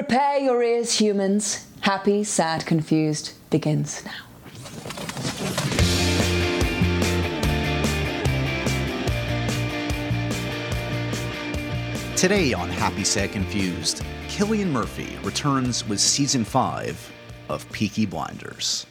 [0.00, 1.66] Prepare your ears, humans.
[1.82, 4.24] Happy, sad, confused begins now.
[12.16, 17.12] Today on Happy Sad Confused, Cillian Murphy returns with season 5
[17.50, 18.86] of Peaky Blinders.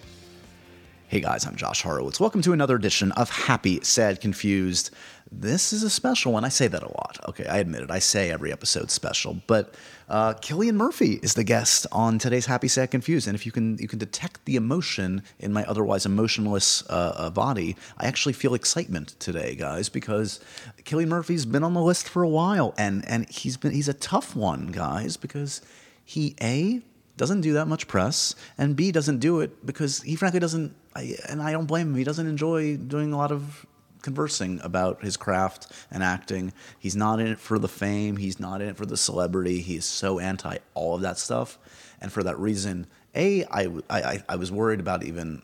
[1.07, 2.20] Hey guys, I'm Josh Horowitz.
[2.20, 4.91] Welcome to another edition of Happy Sad Confused.
[5.32, 6.43] This is a special one.
[6.43, 7.20] I say that a lot.
[7.30, 7.91] Okay, I admit it.
[7.91, 9.75] I say every episode special, but
[10.09, 13.77] uh, Cillian Murphy is the guest on today's Happy Sad Confused, and if you can
[13.77, 18.55] you can detect the emotion in my otherwise emotionless uh, uh, body, I actually feel
[18.55, 20.40] excitement today, guys, because
[20.84, 23.93] Cillian Murphy's been on the list for a while, and and he's been he's a
[23.93, 25.62] tough one, guys, because
[26.04, 26.82] he a
[27.18, 30.73] doesn't do that much press, and B doesn't do it because he frankly doesn't.
[30.96, 31.96] I, and I don't blame him.
[31.96, 33.68] He doesn't enjoy doing a lot of
[34.02, 36.53] conversing about his craft and acting.
[36.77, 38.17] He's not in it for the fame.
[38.17, 39.62] He's not in it for the celebrity.
[39.62, 41.57] He is so anti all of that stuff,
[42.02, 45.41] and for that reason, a I I, I was worried about even.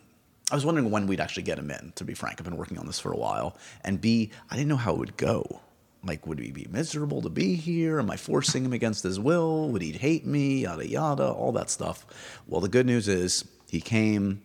[0.51, 1.91] I was wondering when we'd actually get him in.
[1.95, 4.69] To be frank, I've been working on this for a while, and B I didn't
[4.69, 5.61] know how it would go.
[6.03, 7.99] Like, would he be miserable to be here?
[7.99, 9.69] Am I forcing him against his will?
[9.69, 10.61] Would he hate me?
[10.61, 12.05] Yada yada, all that stuff.
[12.47, 14.43] Well, the good news is he came.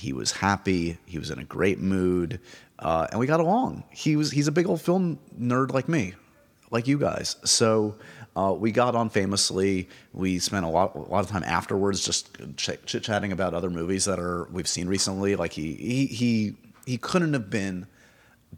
[0.00, 0.96] He was happy.
[1.04, 2.40] He was in a great mood,
[2.78, 3.84] uh, and we got along.
[3.90, 6.14] He was he's a big old film nerd like me,
[6.70, 7.36] like you guys.
[7.44, 7.96] So
[8.34, 9.90] uh, we got on famously.
[10.14, 14.06] We spent a lot a lot of time afterwards just chit chatting about other movies
[14.06, 15.36] that are we've seen recently.
[15.36, 16.56] Like he he he
[16.86, 17.86] he couldn't have been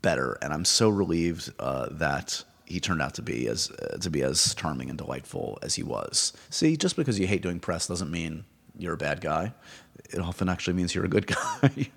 [0.00, 4.10] better, and I'm so relieved uh, that he turned out to be as uh, to
[4.10, 6.32] be as charming and delightful as he was.
[6.50, 8.44] See, just because you hate doing press doesn't mean
[8.78, 9.52] you're a bad guy.
[10.10, 11.26] It often actually means you're a good
[11.62, 11.90] guy.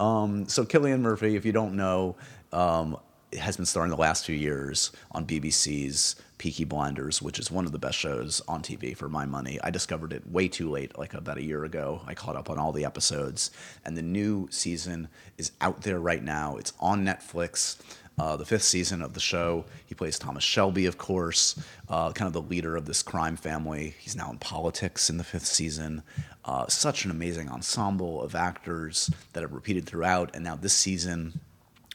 [0.00, 2.16] um, so Cillian Murphy, if you don't know,
[2.52, 2.96] um,
[3.38, 7.72] has been starring the last few years on BBC's Peaky Blinders, which is one of
[7.72, 9.58] the best shows on TV for my money.
[9.62, 12.02] I discovered it way too late, like about a year ago.
[12.06, 13.50] I caught up on all the episodes,
[13.84, 16.56] and the new season is out there right now.
[16.56, 17.76] It's on Netflix.
[18.16, 19.64] Uh, the fifth season of the show.
[19.86, 23.96] He plays Thomas Shelby, of course, uh, kind of the leader of this crime family.
[23.98, 26.02] He's now in politics in the fifth season.
[26.44, 31.40] Uh, such an amazing ensemble of actors that have repeated throughout, and now this season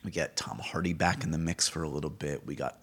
[0.03, 2.45] we get Tom Hardy back in the mix for a little bit.
[2.45, 2.77] We got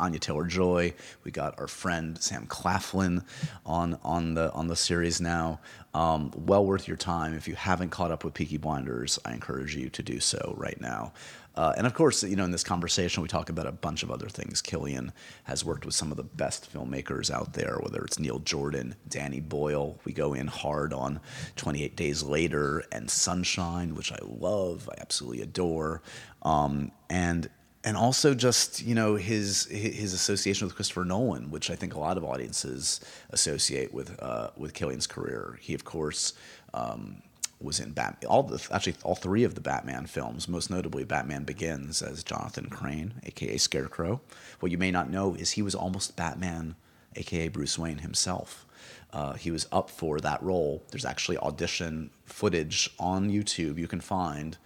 [0.00, 0.94] Anya Taylor Joy.
[1.22, 3.22] We got our friend Sam Claflin
[3.66, 5.60] on on the on the series now.
[5.92, 7.34] Um, well worth your time.
[7.34, 10.80] If you haven't caught up with Peaky Blinders, I encourage you to do so right
[10.80, 11.12] now.
[11.56, 14.10] Uh, and of course, you know, in this conversation, we talk about a bunch of
[14.10, 14.60] other things.
[14.60, 15.12] Cillian
[15.44, 19.40] has worked with some of the best filmmakers out there, whether it's Neil Jordan, Danny
[19.40, 19.98] Boyle.
[20.04, 21.20] We go in hard on
[21.56, 26.02] 28 Days Later and Sunshine, which I love, I absolutely adore.
[26.42, 27.48] Um, and
[27.84, 32.00] and also just you know his his association with Christopher Nolan, which I think a
[32.00, 33.00] lot of audiences
[33.30, 35.58] associate with uh, with Cillian's career.
[35.60, 36.32] He, of course.
[36.72, 37.22] Um,
[37.64, 41.44] was in Batman, all the actually all three of the Batman films, most notably Batman
[41.44, 44.20] Begins as Jonathan Crane, aka Scarecrow.
[44.60, 46.76] What you may not know is he was almost Batman,
[47.16, 48.66] aka Bruce Wayne himself.
[49.12, 50.82] Uh, he was up for that role.
[50.90, 54.58] There's actually audition footage on YouTube you can find,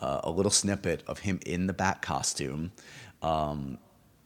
[0.00, 2.72] uh, a little snippet of him in the Bat costume.
[3.22, 3.78] Um,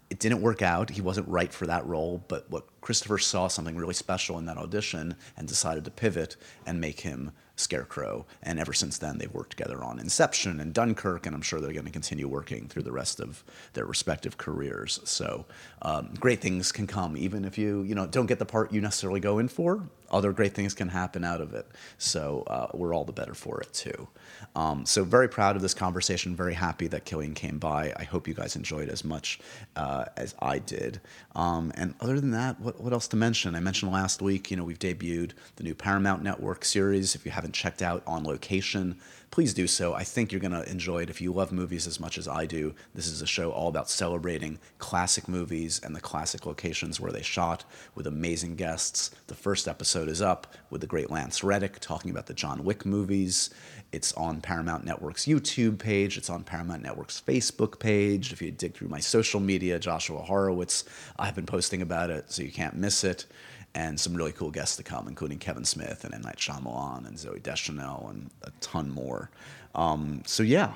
[0.09, 0.91] it didn't work out.
[0.91, 4.57] He wasn't right for that role, but what Christopher saw something really special in that
[4.57, 8.27] audition and decided to pivot and make him Scarecrow.
[8.43, 11.73] And ever since then, they've worked together on Inception and Dunkirk, and I'm sure they're
[11.73, 15.01] going to continue working through the rest of their respective careers.
[15.05, 15.47] So
[15.83, 18.81] um, great things can come, even if you you know don't get the part you
[18.81, 19.83] necessarily go in for.
[20.11, 21.67] Other great things can happen out of it.
[21.99, 24.07] So uh, we're all the better for it too.
[24.55, 26.35] Um, so very proud of this conversation.
[26.35, 27.93] Very happy that Cillian came by.
[27.97, 29.39] I hope you guys enjoyed as much
[29.77, 31.01] uh, as I did.
[31.35, 33.55] Um, and other than that, what, what else to mention?
[33.55, 37.15] I mentioned last week, you know, we've debuted the new Paramount Network series.
[37.15, 38.99] If you haven't checked out On Location,
[39.31, 39.93] please do so.
[39.93, 41.11] I think you're going to enjoy it.
[41.11, 43.91] If you love movies as much as I do, this is a show all about
[43.91, 47.65] celebrating classic movies and the classic locations where they shot
[47.95, 49.11] with amazing guests.
[49.27, 52.87] The first episode is up with the great Lance Reddick talking about the John Wick
[52.87, 53.51] movies.
[53.93, 56.19] It's on Paramount Network's YouTube page.
[56.19, 58.33] It's on Paramount Network's Facebook page.
[58.33, 60.85] If you dig through my social media, Joshua Horowitz,
[61.19, 63.27] I've been posting about it, so you can't miss it.
[63.75, 66.23] And some really cool guests to come, including Kevin Smith and M.
[66.23, 69.31] Night Shyamalan and Zooey Deschanel and a ton more.
[69.75, 70.73] Um, so yeah,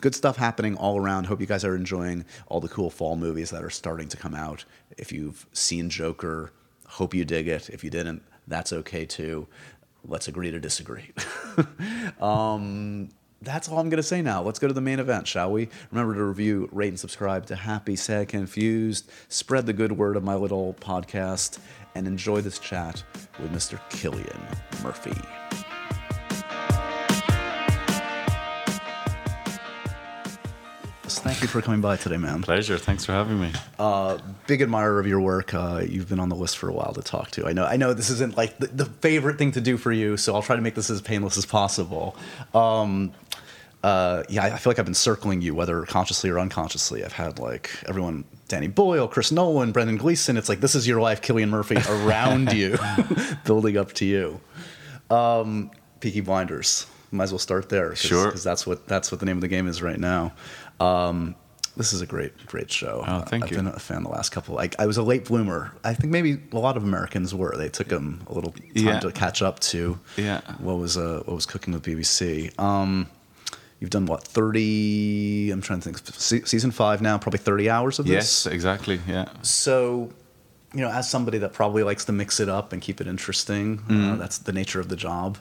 [0.00, 1.26] good stuff happening all around.
[1.26, 4.34] Hope you guys are enjoying all the cool fall movies that are starting to come
[4.34, 4.64] out.
[4.96, 6.52] If you've seen Joker,
[6.86, 7.70] hope you dig it.
[7.70, 9.46] If you didn't, that's okay too
[10.08, 11.12] let's agree to disagree.
[12.20, 13.10] um,
[13.40, 14.42] that's all I'm going to say now.
[14.42, 15.68] Let's go to the main event, shall we?
[15.92, 19.10] Remember to review, rate, and subscribe to Happy, Sad, Confused.
[19.28, 21.58] Spread the good word of my little podcast.
[21.94, 23.02] and enjoy this chat
[23.40, 23.80] with Mr.
[23.90, 25.67] Cillian Murphy.
[31.16, 32.42] Thank you for coming by today, man.
[32.42, 32.76] Pleasure.
[32.76, 33.52] Thanks for having me.
[33.78, 35.54] Uh, big admirer of your work.
[35.54, 37.46] Uh, you've been on the list for a while to talk to.
[37.46, 37.64] I know.
[37.64, 40.42] I know this isn't like the, the favorite thing to do for you, so I'll
[40.42, 42.16] try to make this as painless as possible.
[42.54, 43.12] Um,
[43.82, 47.04] uh, yeah, I feel like I've been circling you, whether consciously or unconsciously.
[47.04, 50.36] I've had like everyone, Danny Boyle, Chris Nolan, Brendan Gleeson.
[50.36, 52.76] It's like this is your life, Cillian Murphy, around you,
[53.44, 54.40] building up to you.
[55.10, 55.70] Um,
[56.00, 56.86] Peaky Blinders.
[57.10, 58.26] Might as well start there, cause, Sure.
[58.26, 60.32] because that's what that's what the name of the game is right now.
[60.80, 61.34] Um,
[61.76, 63.04] this is a great, great show.
[63.06, 63.56] Oh, thank I've you.
[63.56, 64.58] been a fan the last couple.
[64.58, 65.72] I, I was a late bloomer.
[65.84, 67.56] I think maybe a lot of Americans were.
[67.56, 69.00] They took them a little time Yeah.
[69.00, 70.40] to catch up to Yeah.
[70.58, 72.50] what was uh, what was cooking with BBC.
[72.58, 73.06] Um,
[73.80, 75.50] you've done what thirty?
[75.50, 75.98] I'm trying to think.
[76.14, 79.00] Se- season five now, probably thirty hours of this Yes, exactly.
[79.08, 79.28] Yeah.
[79.42, 80.10] So,
[80.74, 83.78] you know, as somebody that probably likes to mix it up and keep it interesting,
[83.88, 84.18] uh, Mm-hmm.
[84.18, 85.38] that's the nature of the job.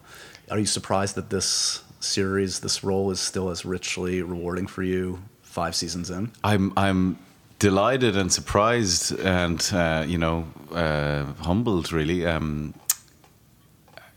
[0.49, 5.19] Are you surprised that this series, this role, is still as richly rewarding for you
[5.41, 6.31] five seasons in?
[6.43, 7.19] I'm I'm
[7.59, 12.25] delighted and surprised and uh, you know uh, humbled really.
[12.25, 12.73] Um,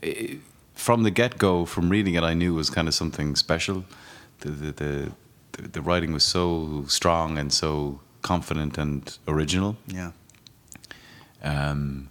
[0.03, 0.37] i
[0.73, 3.83] from the get go, from reading it, I knew it was kind of something special.
[4.39, 5.11] The the, the
[5.51, 9.75] the the writing was so strong and so confident and original.
[9.87, 10.11] Yeah.
[11.43, 12.10] Um,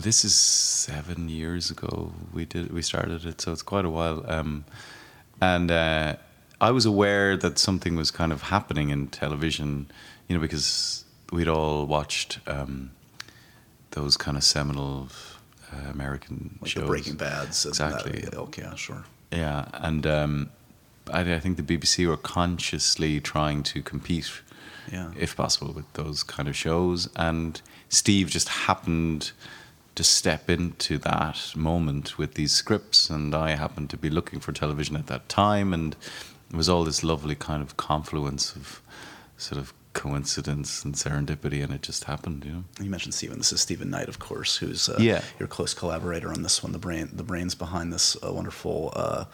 [0.00, 4.24] this is seven years ago we did we started it, so it's quite a while.
[4.30, 4.64] Um,
[5.40, 6.16] and uh,
[6.60, 9.90] I was aware that something was kind of happening in television,
[10.28, 12.92] you know, because we'd all watched um,
[13.90, 15.08] those kind of seminal
[15.72, 16.86] uh, American Like shows.
[16.86, 17.66] Breaking Bads.
[17.66, 18.24] Exactly.
[18.32, 19.04] Ilk, yeah, sure.
[19.32, 20.50] Yeah, and um,
[21.12, 24.30] I, I think the BBC were consciously trying to compete,
[24.92, 25.10] Yeah.
[25.18, 27.08] if possible, with those kind of shows.
[27.16, 29.32] And Steve just happened
[29.94, 34.52] to step into that moment with these scripts, and I happened to be looking for
[34.52, 35.94] television at that time, and
[36.50, 38.80] it was all this lovely kind of confluence of
[39.36, 42.64] sort of coincidence and serendipity, and it just happened, you know.
[42.80, 43.36] You mentioned Steven.
[43.38, 45.20] This is Steven Knight, of course, who's uh, Yeah.
[45.38, 46.72] your close collaborator on this one.
[46.72, 49.24] The brain, the brains behind this uh, wonderful, uh,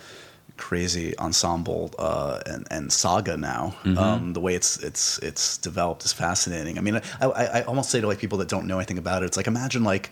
[0.57, 3.37] crazy ensemble uh, and, and saga.
[3.37, 3.99] Now, Mm-hmm.
[3.99, 6.79] um, the way it's it's it's developed is fascinating.
[6.79, 9.23] I mean, I, I, I almost say to like people that don't know anything about
[9.23, 10.11] it, it's like imagine like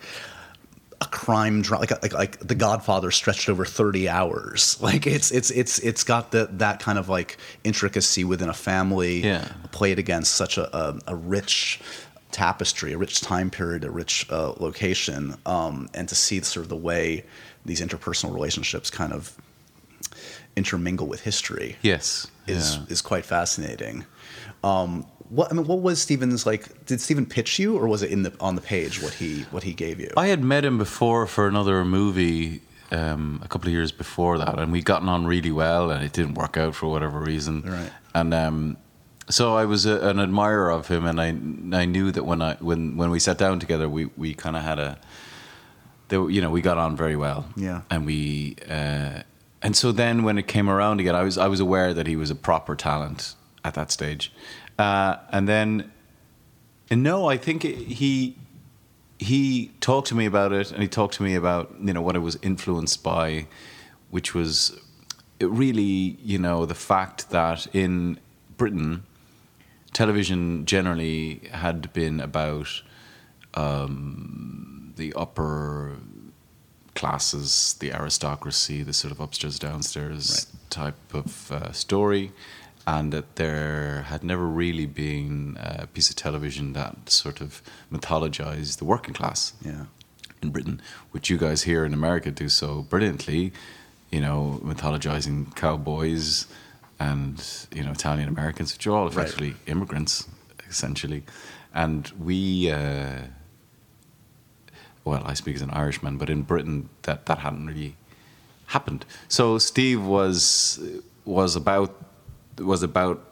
[1.01, 4.79] a crime drama like, like like The Godfather stretched over 30 hours.
[4.83, 9.21] Like it's it's it's it's got the that kind of like intricacy within a family
[9.21, 9.47] Yeah.
[9.73, 11.81] played against such a a, a rich
[12.33, 16.69] tapestry, a rich time period, a rich uh, location, um, and to see sort of
[16.71, 17.25] the way
[17.65, 19.37] these interpersonal relationships kind of
[20.57, 22.27] intermingle with history Yes.
[22.47, 22.83] is yeah.
[22.89, 24.05] is quite fascinating.
[24.65, 26.85] Um, what I mean, what was Steven's like?
[26.87, 29.63] Did Steven pitch you, or was it in the on the page what he what
[29.63, 30.11] he gave you?
[30.17, 34.59] I had met him before for another movie um, a couple of years before that,
[34.59, 37.63] and we'd gotten on really well, and it didn't work out for whatever reason.
[37.63, 37.91] Right.
[38.15, 38.77] And um,
[39.29, 41.29] so I was a, an admirer of him, and I
[41.81, 44.63] I knew that when I when when we sat down together, we we kind of
[44.63, 44.99] had a,
[46.11, 47.47] were- you know, we got on very well.
[47.57, 47.83] Yeah.
[47.91, 48.57] And we.
[48.69, 49.23] Uh,
[49.63, 52.15] and so then, when it came around again, I was I was aware that he
[52.15, 53.35] was a proper talent
[53.65, 54.33] at that stage,
[54.79, 55.93] uh, and then,
[56.91, 58.37] and no, I think he
[59.19, 62.17] he talked to me about it and he talked to me about you know what
[62.17, 63.47] it was influenced by
[64.11, 64.79] which was
[65.41, 68.19] really you know the fact that in
[68.57, 69.03] britain
[69.93, 72.83] television generally had been about
[73.55, 75.97] um, the upper
[76.95, 82.33] classes the aristocracy the sort of upstairs downstairs type of uh, story
[82.87, 87.63] and that there had never really been a piece of television that sort of
[87.93, 89.87] mythologized the working class yeah,
[90.41, 93.53] in Britain, which you guys here in America do so brilliantly,
[94.11, 96.47] you know, mythologizing cowboys
[97.01, 100.29] and, you know, Italian Americans, which are all effectively immigrants,
[100.69, 101.25] essentially.
[101.75, 103.23] And we, uh,
[105.05, 107.97] well, I speak as an Irishman, but in Britain, that, that hadn't really
[108.67, 109.05] happened.
[109.29, 110.81] So Steve was
[111.25, 112.06] was about
[112.59, 113.23] was about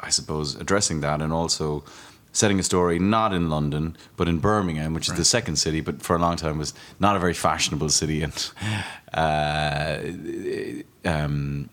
[0.00, 1.84] I suppose addressing that and also
[2.32, 6.00] setting a story not in London but in Birmingham, which is the second city, but
[6.00, 8.50] for a long time was not a very fashionable city and.
[9.12, 9.98] Uh,
[11.04, 11.68] um,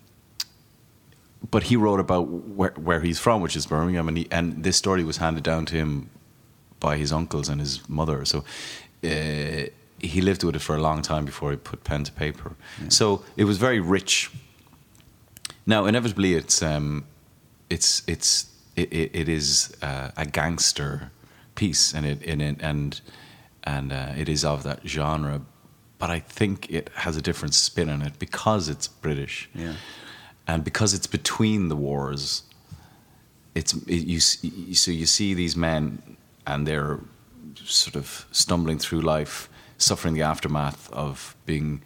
[1.50, 4.76] but he wrote about where, where he's from, which is Birmingham, and he, and this
[4.76, 6.10] story was handed down to him
[6.80, 8.24] by his uncles and his mother.
[8.24, 8.44] So
[9.04, 12.56] uh, he lived with it for a long time before he put pen to paper.
[12.88, 14.30] So it was very rich.
[15.68, 17.04] Now, inevitably, it's um,
[17.68, 21.10] it's it's it, it, it is uh, a gangster
[21.56, 22.98] piece, and it and it, and
[23.64, 25.42] and uh, it is of that genre.
[25.98, 29.74] But I think it has a different spin on it because it's British, Yeah.
[30.46, 32.44] and because it's between the wars.
[33.54, 36.98] It's it, you, you so you see these men and they're
[37.64, 41.82] sort of stumbling through life, suffering the aftermath of being,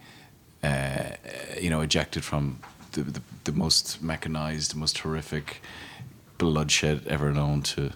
[0.63, 1.17] uh,
[1.59, 2.59] you know, ejected from
[2.93, 5.61] the, the, the most mechanized, most horrific
[6.37, 7.91] bloodshed ever known to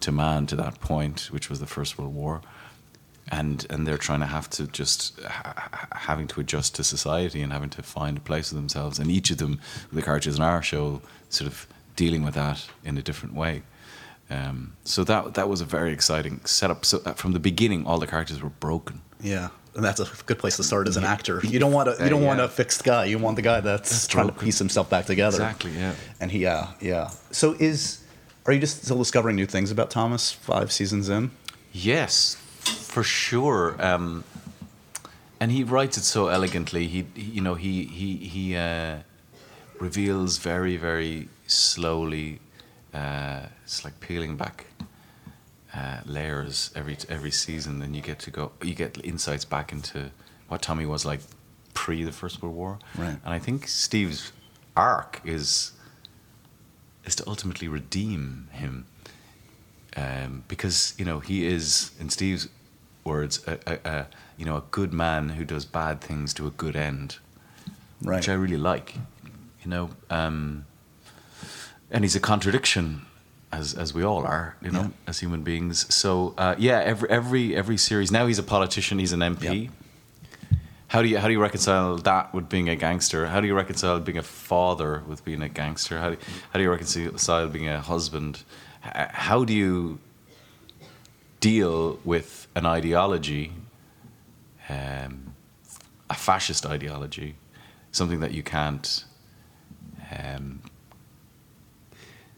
[0.00, 2.40] to man to that point, which was the First World War,
[3.28, 7.40] and and they're trying to have to just ha- ha- having to adjust to society
[7.42, 9.60] and having to find a place for themselves, and each of them,
[9.92, 11.66] the characters in our show, sort of
[11.96, 13.62] dealing with that in a different way.
[14.30, 16.84] Um, so that that was a very exciting setup.
[16.84, 19.02] So uh, from the beginning, all the characters were broken.
[19.20, 21.40] Yeah, and that's a good place to start as an actor.
[21.42, 22.44] You don't want a you Uh, don't want yeah.
[22.46, 23.06] a fixed guy.
[23.06, 25.36] You want the guy that's, trying to piece himself back together.
[25.36, 25.94] Exactly, yeah.
[26.20, 27.10] And he, yeah, yeah.
[27.30, 28.02] So is
[28.46, 31.30] are you just still discovering new things about Thomas five seasons in?
[31.72, 32.36] Yes,
[32.92, 33.76] for sure.
[33.84, 34.24] Um,
[35.40, 36.86] and he writes it so elegantly.
[36.86, 38.98] He, he you know, he he he uh,
[39.80, 42.40] reveals very very slowly.
[42.92, 44.66] Uh, it's like peeling back
[45.74, 48.52] uh, layers every every season, and you get to go.
[48.62, 50.10] You get insights back into
[50.48, 51.20] what Tommy was like
[51.74, 52.78] pre the First World War.
[52.96, 53.18] Right.
[53.24, 54.32] And I think Steve's
[54.76, 55.72] arc is
[57.04, 58.86] is to ultimately redeem him
[59.96, 62.48] um, because you know he is, in Steve's
[63.04, 66.50] words, a, a, a you know a good man who does bad things to a
[66.50, 67.16] good end,
[68.02, 68.16] Right.
[68.16, 68.94] which I really like.
[69.64, 70.64] You know, um,
[71.90, 73.02] and he's a contradiction,
[73.52, 74.56] as as we all are.
[74.62, 74.88] You know, Yeah.
[75.10, 75.92] as human beings.
[75.94, 78.98] So uh, yeah, every every every series now he's a politician.
[78.98, 79.64] He's an MP.
[79.64, 79.72] Yep.
[80.88, 83.26] How do you how do you reconcile that with being a gangster?
[83.26, 85.98] How do you reconcile being a father with being a gangster?
[85.98, 86.16] How do
[86.52, 88.42] how do you reconcile being a husband?
[88.82, 89.98] How do you
[91.40, 93.52] deal with an ideology,
[94.68, 95.34] um,
[96.10, 97.36] a fascist ideology,
[97.90, 99.04] something that you can't,
[100.16, 100.60] um,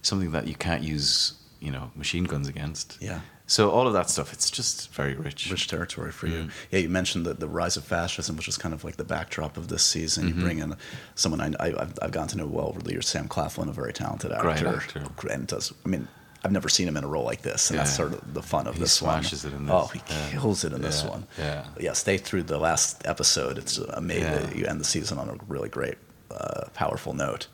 [0.04, 2.98] something that you can't use, you know, machine guns against?
[3.00, 3.20] Yeah.
[3.46, 5.50] So all of that stuff, it's just very rich.
[5.50, 6.32] Rich territory for Mm.
[6.32, 6.48] you.
[6.70, 9.58] Yeah, you mentioned the, the rise of fascism, which is kind of like the backdrop
[9.58, 10.24] of this season.
[10.28, 10.38] Mm-hmm.
[10.38, 10.76] You bring in
[11.14, 13.72] someone I, I, I've, I've gotten to know well over the years, Sam Claflin, a
[13.72, 14.42] very talented actor.
[14.42, 15.28] Great actor.
[15.30, 16.08] And does, I mean,
[16.42, 18.66] I've never seen him in a role like this, and that's sort of the fun
[18.66, 19.52] of He this smashes one.
[19.52, 19.74] it in this.
[19.74, 20.30] Oh, he yeah.
[20.30, 21.26] kills it in this Yeah, one.
[21.38, 21.66] yeah.
[21.80, 21.92] yeah.
[21.94, 23.56] Stay through the last episode.
[23.58, 24.24] It's amazing.
[24.24, 24.54] Yeah.
[24.54, 25.96] You end the season on a really great,
[26.30, 27.46] uh, powerful note,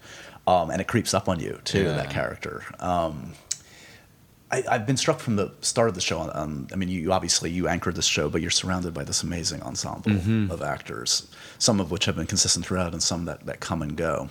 [0.50, 1.85] um, and it creeps up on you too.
[1.85, 1.92] Yeah.
[1.97, 2.64] That character.
[2.78, 3.33] Um,
[4.52, 6.28] I, I've been struck from the start of the show.
[6.35, 9.23] Um, I mean, you, you obviously you anchored this show, but you're surrounded by this
[9.23, 10.50] amazing ensemble Mm-hmm.
[10.50, 11.30] of actors.
[11.59, 14.28] Some of which have been consistent throughout, and some that, that come and go.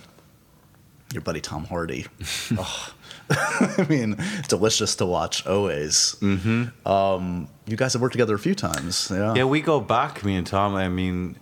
[1.12, 2.06] Your buddy Tom Hardy.
[2.58, 2.92] oh.
[3.30, 4.16] I mean,
[4.48, 6.16] delicious to watch always.
[6.20, 6.86] Mm-hmm.
[6.86, 9.08] Um, you guys have worked together a few times.
[9.10, 9.34] Yeah.
[9.34, 10.74] Yeah, we go back, me and Tom.
[10.74, 11.36] I mean,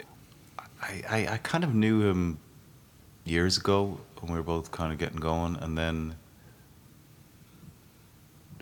[0.83, 2.39] I, I, I kind of knew him
[3.25, 6.17] years ago when we were both kind of getting going, and then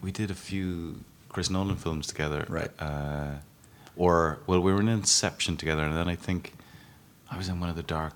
[0.02, 2.46] we did a few Chris Nolan films together.
[2.48, 2.70] Right.
[2.78, 3.36] Uh,
[3.96, 6.52] or well, we were in Inception together, and then I think
[7.30, 8.12] I was in one of the Dark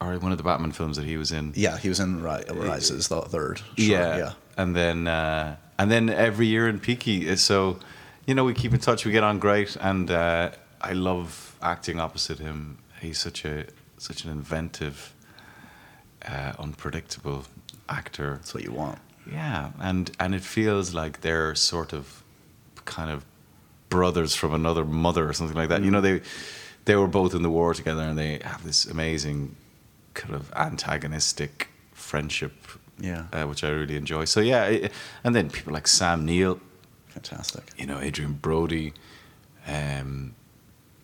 [0.00, 1.52] or one of the Batman films that he was in.
[1.54, 3.58] Yeah, he was in Ri- Rises, the third.
[3.58, 4.32] Sure, yeah, yeah.
[4.56, 7.78] and then uh, and then every year in Peaky, uh, so
[8.26, 9.04] you know we keep in touch.
[9.04, 12.78] We get on great, and uh, I love acting opposite him.
[13.00, 13.66] He's such a
[13.98, 15.14] such an inventive,
[16.26, 17.44] uh, unpredictable
[17.88, 18.34] actor.
[18.36, 18.98] That's what you want.
[19.30, 22.22] Yeah, and and it feels like they're sort of
[22.84, 23.24] kind of
[23.88, 25.82] brothers from another mother or something like that.
[25.82, 26.22] You know, they
[26.84, 29.54] they were both in the war together, and they have this amazing
[30.14, 32.52] kind of antagonistic friendship.
[33.02, 33.24] Yeah.
[33.32, 34.26] uh, which I really enjoy.
[34.26, 34.92] So yeah, it,
[35.24, 36.60] and then people like Sam Neill,
[37.08, 37.64] Fantastic.
[37.78, 38.92] you know, Adrien Brody,
[39.66, 40.34] um,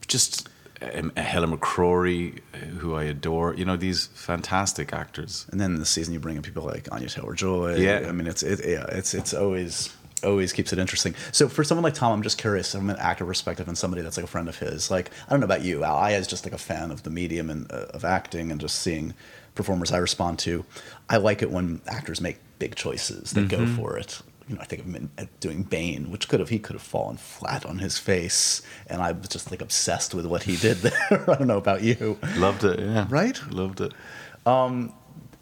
[0.06, 0.46] just
[0.80, 3.54] Helen McCrory, uh, who I adore.
[3.54, 5.46] You know, these fantastic actors.
[5.50, 7.76] And then the season you bring in people like Anya Taylor Joy.
[7.76, 8.06] Yeah.
[8.08, 11.14] I mean it's it, yeah, it's it's always always keeps it interesting.
[11.32, 14.16] So for someone like Tom, I'm just curious from an actor perspective and somebody that's
[14.16, 14.90] like a friend of his.
[14.90, 15.96] Like I don't know about you, Al.
[15.96, 18.78] I as just like a fan of the medium and uh, of acting and just
[18.78, 19.14] seeing
[19.54, 20.64] performers I respond to.
[21.08, 23.32] I like it when actors make big choices.
[23.32, 24.22] They go for it.
[24.48, 26.82] You know, I think of him in, doing Bane, which could have he could have
[26.82, 30.76] fallen flat on his face, and I was just like obsessed with what he did
[30.82, 31.24] there.
[31.30, 32.16] I don't know about you.
[32.36, 33.06] Loved it, yeah.
[33.10, 33.40] Right?
[33.50, 33.92] Loved it.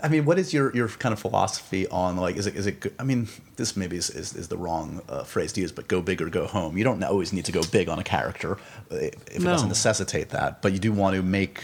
[0.02, 2.92] I mean, what is your, your kind of philosophy on like is it is it?
[2.98, 6.02] I mean, this maybe is, is, is the wrong uh, phrase to use, but go
[6.02, 6.76] big or go home.
[6.76, 8.58] You don't always need to go big on a character
[8.90, 9.50] uh, if it No.
[9.50, 11.62] doesn't necessitate that, but you do want to make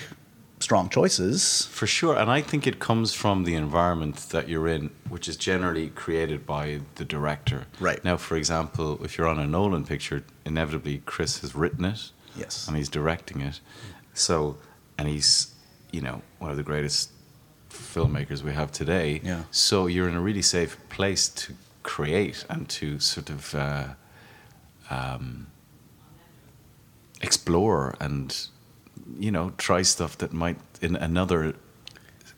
[0.61, 1.67] strong choices.
[1.73, 5.37] For sure, and I think it comes from the environment that you're in, which is
[5.37, 7.67] generally created by the director.
[7.81, 8.05] Right.
[8.05, 12.69] Now, for example, if you're on a Nolan picture, inevitably Chris has written it, Yes.
[12.69, 13.61] and he's directing it.
[14.15, 14.59] So,
[14.99, 15.55] and he's,
[15.93, 17.11] you know, one of the greatest
[17.71, 19.21] filmmakers we have today.
[19.25, 19.45] Yeah.
[19.51, 23.85] So you're in a really safe place to create and to sort of uh,
[24.91, 25.47] um,
[27.23, 28.47] explore and,
[29.19, 31.55] you know, try stuff that might in another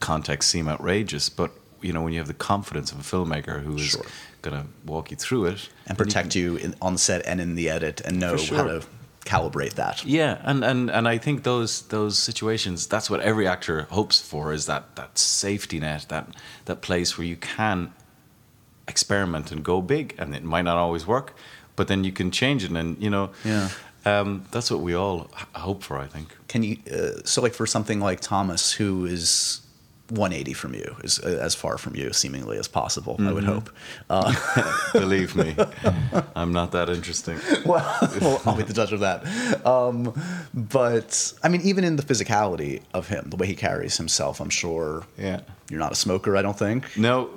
[0.01, 1.51] context seem outrageous, but
[1.81, 4.05] you know when you have the confidence of a filmmaker who is Sure.
[4.43, 7.69] going to walk you through it and protect you in, on set and in the
[7.71, 8.83] edit and know For how to
[9.25, 10.05] calibrate that.
[10.05, 14.53] Yeah, and, and, and I think those those situations that's what every actor hopes for
[14.53, 16.27] is that that safety net, that
[16.65, 17.93] that place where you can
[18.89, 21.35] experiment and go big, and it might not always work,
[21.77, 23.69] but then you can change it, and you know, Yeah.
[24.05, 25.99] um, that's what we all h- hope for.
[25.99, 26.37] I think.
[26.53, 29.63] Can you uh, so like for something like Thomas who is
[30.11, 33.71] 180 from you, is uh, as far from you seemingly as possible, I would hope.
[34.11, 34.35] Uh,
[34.93, 35.57] Believe me,
[36.37, 37.39] I'm not that interesting.
[37.65, 37.83] well,
[38.21, 39.25] well, I'll be the judge of that.
[39.65, 40.13] Um,
[40.53, 44.51] but I mean, even in the physicality of him, the way he carries himself, I'm
[44.51, 45.07] sure.
[45.17, 45.41] Yeah.
[45.71, 46.99] You're not a smoker, I don't think.
[46.99, 47.31] No,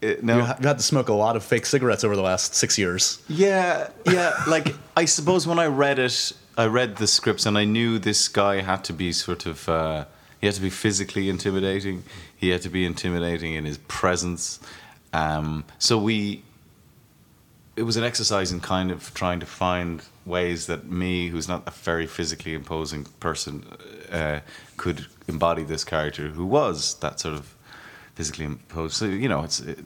[0.00, 0.36] it, no.
[0.36, 2.78] You, ha- you had to smoke a lot of fake cigarettes over the last six
[2.78, 3.20] years.
[3.28, 4.34] Yeah, yeah.
[4.46, 8.28] Like I suppose when I read it, I read the scripts and I knew this
[8.28, 9.68] guy had to be sort of.
[9.68, 10.04] Uh,
[10.40, 12.04] he had to be physically intimidating.
[12.36, 14.60] He had to be intimidating in his presence.
[15.12, 16.42] Um, so we.
[17.74, 21.62] It was an exercise in kind of trying to find ways that me, who's not
[21.66, 23.64] a very physically imposing person,
[24.10, 24.40] uh,
[24.76, 27.54] could embody this character who was that sort of
[28.14, 28.94] physically imposed.
[28.94, 29.78] So you know, it's it,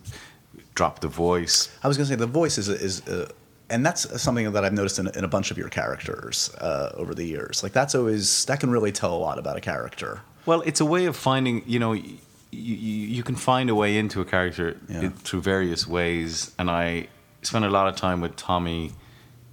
[0.76, 3.28] drop the voice, I was going to say the voice is is, uh,
[3.70, 7.14] and that's something that I've noticed in, in a bunch of your characters uh, over
[7.14, 7.62] the years.
[7.62, 10.20] Like that's always that can really tell a lot about a character.
[10.46, 12.18] Well, it's a way of finding, you know, you,
[12.52, 15.08] you, you can find a way into a character Yeah.
[15.08, 16.52] through various ways.
[16.58, 17.08] And I
[17.42, 18.92] spent a lot of time with Tommy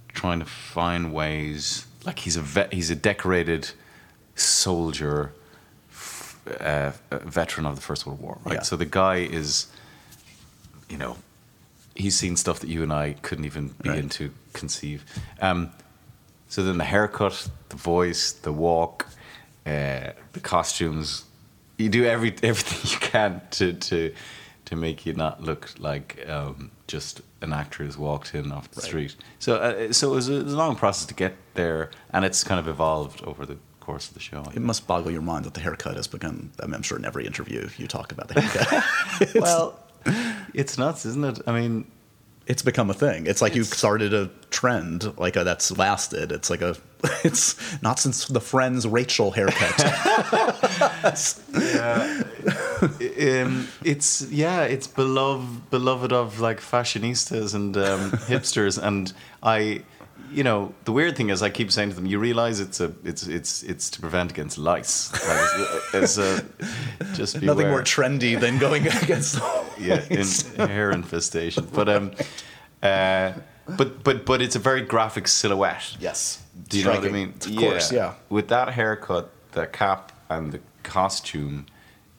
[0.08, 1.86] trying to find ways.
[2.04, 3.70] Like he's a vet, he's a decorated
[4.36, 5.32] soldier,
[5.90, 8.54] f- uh, veteran of the First World War, right?
[8.56, 8.62] Yeah.
[8.62, 9.66] So the guy is,
[10.88, 11.16] you know,
[11.94, 14.10] he's seen stuff that you and I couldn't even begin Right.
[14.12, 15.04] to conceive.
[15.40, 15.70] Um,
[16.48, 19.06] so then the haircut, the voice, the walk,
[19.66, 21.24] uh, the costumes,
[21.78, 24.14] you do every everything you can to to
[24.66, 28.80] to make you not look like um, just an actor who's walked in off the
[28.80, 28.86] Right.
[28.86, 29.16] street.
[29.38, 32.24] So uh, so it was, a, it was a long process to get there, and
[32.24, 34.44] it's kind of evolved over the course of the show.
[34.54, 36.50] It must boggle your mind that the haircut has become.
[36.62, 39.34] I mean, I'm sure in every interview you talk about the haircut.
[39.42, 39.78] well,
[40.54, 41.40] it's nuts, isn't it?
[41.46, 41.90] I mean,
[42.46, 43.26] it's become a thing.
[43.26, 46.30] It's like you've started a trend, like a, that's lasted.
[46.30, 46.76] It's like a,
[47.24, 49.80] it's not since the Friends Rachel haircut.
[53.32, 59.12] um, it's yeah, it's beloved beloved of like fashionistas and um, hipsters, and
[59.42, 59.82] I,
[60.30, 62.92] you know, the weird thing is I keep saying to them, you realize it's a
[63.04, 65.12] it's it's it's to prevent against lice.
[65.12, 66.44] Like, it's, it's a
[67.14, 69.40] just Nothing more trendy than going against.
[69.78, 72.12] Yeah, in, hair infestation, but um,
[72.82, 73.32] uh,
[73.76, 75.96] but but but it's a very graphic silhouette.
[76.00, 76.40] yes.
[76.68, 77.34] Do you know what I mean?
[77.44, 78.14] Of course, yeah.
[78.28, 81.66] With that haircut, the cap, and the costume,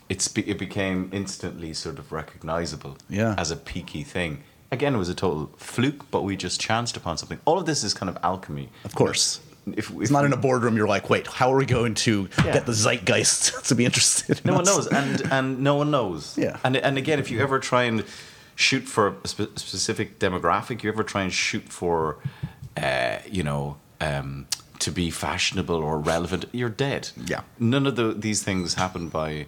[0.09, 3.35] it's be, it became instantly sort of recognizable Yeah.
[3.37, 4.43] as a peaky thing.
[4.71, 7.39] Again, it was a total fluke, but we just chanced upon something.
[7.45, 8.69] All of this is kind of alchemy.
[8.83, 9.39] Of course.
[9.73, 10.77] If, It's not in a boardroom.
[10.77, 12.53] You're like, wait, how are we going to Yeah.
[12.53, 14.39] get the zeitgeist to be interested?
[14.43, 16.37] In No one knows, and and no one knows.
[16.37, 16.57] Yeah.
[16.63, 18.03] And and again, if you ever try and
[18.55, 22.17] shoot for a spe- specific demographic, you ever try and shoot for,
[22.77, 24.45] uh, you know, um,
[24.79, 27.09] to be fashionable or relevant, you're dead.
[27.25, 27.41] Yeah.
[27.59, 29.45] None of the, these things happen by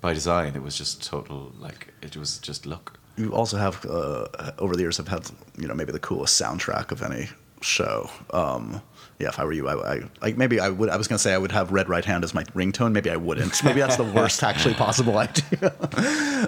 [0.00, 0.54] by design.
[0.56, 2.98] It was just total like it was just luck.
[3.16, 4.26] You also have uh,
[4.58, 7.28] over the years have had you know maybe the coolest soundtrack of any
[7.62, 8.10] show.
[8.30, 8.82] Um,
[9.18, 10.88] yeah, if I were you, I, I like maybe I would.
[10.88, 12.92] I was gonna say I would have Red Right Hand as my ringtone.
[12.92, 13.62] Maybe I wouldn't.
[13.64, 15.72] Maybe that's the worst actually possible idea.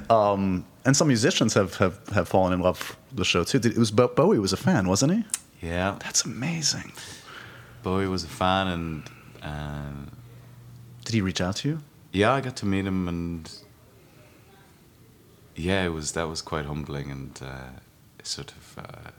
[0.10, 3.58] um, and some musicians have, have have fallen in love with the show too.
[3.58, 5.24] Did- It was Bo- Bowie was a fan, wasn't he?
[5.66, 5.96] Yeah.
[6.02, 6.92] That's amazing.
[7.82, 9.02] Bowie was a fan, and
[9.42, 10.10] uh,
[11.04, 11.78] Did he reach out to you?
[12.12, 13.50] yeah, I got to meet him, and
[15.54, 17.70] yeah, it was that was quite humbling and uh,
[18.22, 19.10] sort of uh,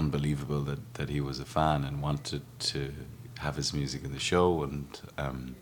[0.00, 2.92] unbelievable that, that he was a fan and wanted to
[3.38, 5.56] have his music in the show, and um,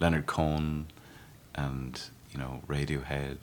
[0.00, 0.86] Leonard Cohen,
[1.54, 1.94] and
[2.30, 3.38] you know Radiohead,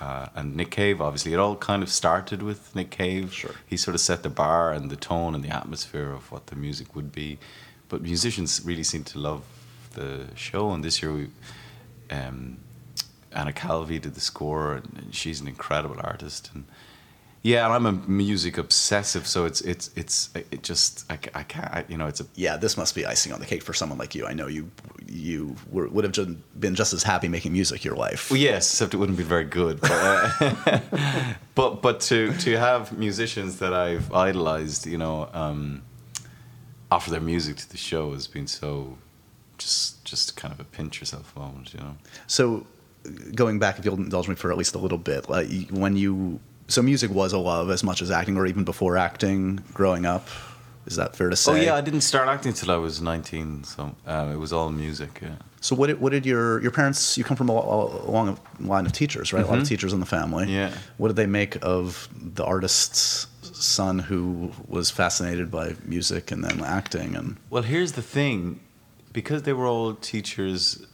[0.00, 1.00] uh, and Nick Cave.
[1.00, 3.32] Obviously, it all kind of started with Nick Cave.
[3.32, 3.56] Sure.
[3.66, 6.56] he sort of set the bar and the tone and the atmosphere of what the
[6.56, 7.38] music would be,
[7.88, 9.42] but musicians really seem to love
[9.94, 11.28] the show, and this year we.
[12.10, 12.58] Um,
[13.32, 16.50] Anna Calvi did the score, and, and she's an incredible artist.
[16.54, 16.66] And
[17.44, 21.66] Yeah, and I'm a music obsessive, so it's it's it's it just I, I can't
[21.66, 23.98] I, you know it's a Yeah, this must be icing on the cake for someone
[23.98, 24.26] like you.
[24.26, 24.70] I know you
[25.06, 28.30] you were, would have ju- been just as happy making music your life.
[28.30, 29.78] Well, yes, except it wouldn't be very good.
[29.82, 30.80] But uh,
[31.54, 35.82] but, but to to have musicians that I've idolized, you know, um,
[36.90, 38.96] offer their music to the show has been so
[39.58, 41.96] just just kind of a pinch yourself moment, you know.
[42.26, 42.66] So,
[43.34, 46.40] going back, if you'll indulge me for at least a little bit, like when you
[46.68, 50.28] so music was a love as much as acting, or even before acting, growing up.
[50.86, 51.52] Is that fair to say?
[51.52, 54.70] Oh yeah, I didn't start acting until I was 19, so uh, it was all
[54.70, 55.20] music.
[55.22, 55.36] Yeah.
[55.62, 57.16] So what did, what did your your parents?
[57.16, 59.42] You come from a, a long line of teachers, right?
[59.42, 60.44] A lot of teachers in the family.
[60.44, 60.52] Mm-hmm.
[60.54, 60.74] Yeah.
[60.98, 66.62] What did they make of the artist's son who was fascinated by music and then
[66.62, 67.16] acting?
[67.16, 68.60] And Well, here's the thing,
[69.14, 70.84] because they were all teachers,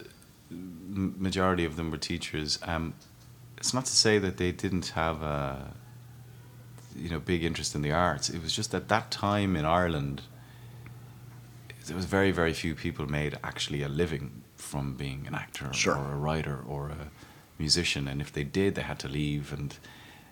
[0.49, 2.59] majority of them were teachers.
[2.63, 2.93] Um,
[3.61, 5.73] it's not to say that they didn't have a,
[6.95, 8.27] you know, big interest in the arts.
[8.27, 10.23] It was just at that time in Ireland,
[11.85, 15.95] there was very, very few people made actually a living from being an actor Sure.
[15.95, 17.09] or a writer or a
[17.59, 19.53] musician, and if they did, they had to leave.
[19.53, 19.75] And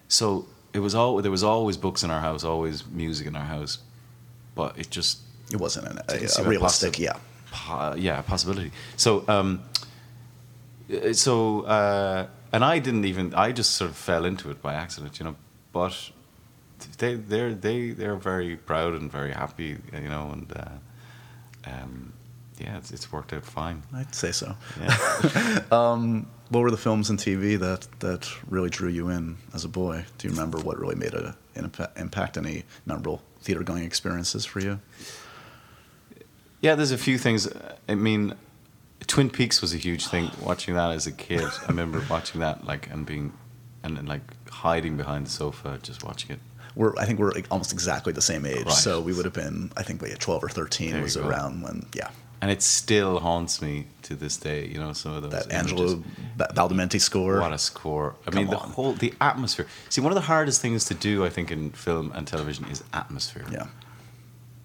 [0.08, 3.46] so it was all there was always books in our house, always music in our
[3.46, 3.78] house,
[4.56, 5.20] but it just
[5.54, 7.18] it wasn't an, a, a realistic, possi- yeah.
[7.52, 8.72] po- yeah, possibility.
[8.98, 9.62] So, um,
[10.92, 13.34] uh, so, uh, and I didn't even.
[13.34, 15.36] I just sort of fell into it by accident, you know.
[15.72, 16.12] But
[16.98, 22.14] they, they're they they're very proud and very happy, you know, and uh, um,
[22.58, 23.84] yeah, it's, it's worked out fine.
[23.94, 24.56] I'd say so.
[24.80, 26.16] Yeah.
[26.50, 30.06] What were the films and TV that that really drew you in as a boy?
[30.18, 32.38] Do you remember what really made a, an impact?
[32.38, 34.80] Any memorable theater going experiences for you?
[36.60, 37.48] Yeah, there's a few things.
[37.88, 38.34] I mean,
[39.08, 40.30] Twin Peaks was a huge thing.
[40.42, 43.34] Watching that as a kid, I remember watching that like and being
[43.84, 46.40] and, and like hiding behind the sofa, just watching it.
[46.76, 48.72] We're I think we're like almost exactly the same age, Right.
[48.74, 51.86] so we would have been I think had twelve or thirteen There was around when
[51.96, 52.10] yeah
[52.42, 54.66] and it still haunts me to this day.
[54.66, 55.52] You know, some of those that.
[55.52, 56.02] Angelo
[56.38, 57.42] Ba- Badalamenti score.
[57.42, 58.16] What a score!
[58.26, 58.70] I Come mean, the on.
[58.70, 59.68] whole the atmosphere.
[59.90, 62.82] See, one of the hardest things to do, I think, in film and television is
[62.94, 63.46] atmosphere.
[63.52, 63.68] yeah,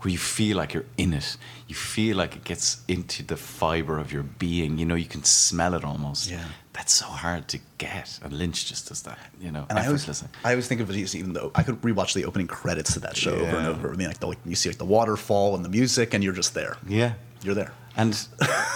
[0.04, 1.36] where you feel like you're in it.
[1.66, 4.78] You feel like it gets into the fiber of your being.
[4.78, 6.30] You know, you can smell it almost.
[6.30, 6.44] Yeah.
[6.74, 9.18] That's so hard to get, and Lynch just does that.
[9.40, 10.24] You know, and I always.
[10.44, 13.00] I always think of it as even though I could rewatch the opening credits to
[13.00, 13.92] that show over and over.
[13.92, 16.32] I mean, like, the, like you see like the waterfall and the music, and you're
[16.34, 16.76] just there.
[16.88, 17.14] Yeah.
[17.42, 17.72] You're there.
[17.96, 18.18] And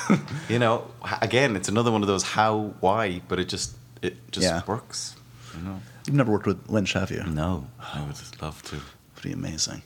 [0.48, 0.86] you know,
[1.20, 4.62] again, it's another one of those how, why, but it just it just Yeah.
[4.66, 5.16] works.
[5.56, 5.80] You know.
[6.06, 7.22] You've never worked with Lynch, have you?
[7.24, 8.76] No, I would love to.
[9.16, 9.82] Pretty amazing.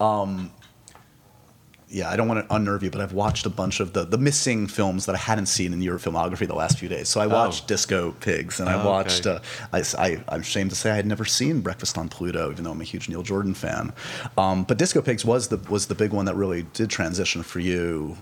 [0.00, 0.52] Um,
[1.90, 4.18] yeah, I don't want to unnerve you, but I've watched a bunch of the, the
[4.18, 7.08] missing films that I hadn't seen in your filmography the last few days.
[7.08, 9.26] So I watched Disco Pigs, and I Oh, watched.
[9.26, 9.42] okay.
[9.72, 12.64] Uh, I, I, I'm ashamed to say I had never seen Breakfast on Pluto, even
[12.64, 13.92] though I'm a huge Neil Jordan fan.
[14.36, 17.60] Um, but Disco Pigs was the was the big one that really did transition for
[17.60, 18.16] you.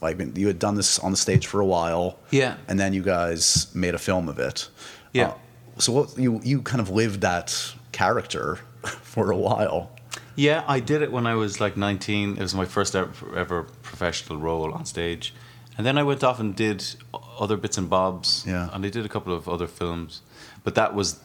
[0.00, 2.56] Like mean, you had done this on the stage for a while, Yeah.
[2.66, 4.68] and then you guys made a film of it.
[5.12, 5.28] Yeah.
[5.28, 5.34] Uh,
[5.78, 8.58] so what you you kind of lived that character
[9.02, 9.90] for a while.
[10.34, 12.36] Yeah, I did it when I was like 19.
[12.36, 15.34] It was my first ever, ever professional role on stage.
[15.76, 16.84] And then I went off and did
[17.38, 18.44] other bits and bobs.
[18.46, 18.70] Yeah.
[18.72, 20.22] And I did a couple of other films.
[20.64, 21.20] But that was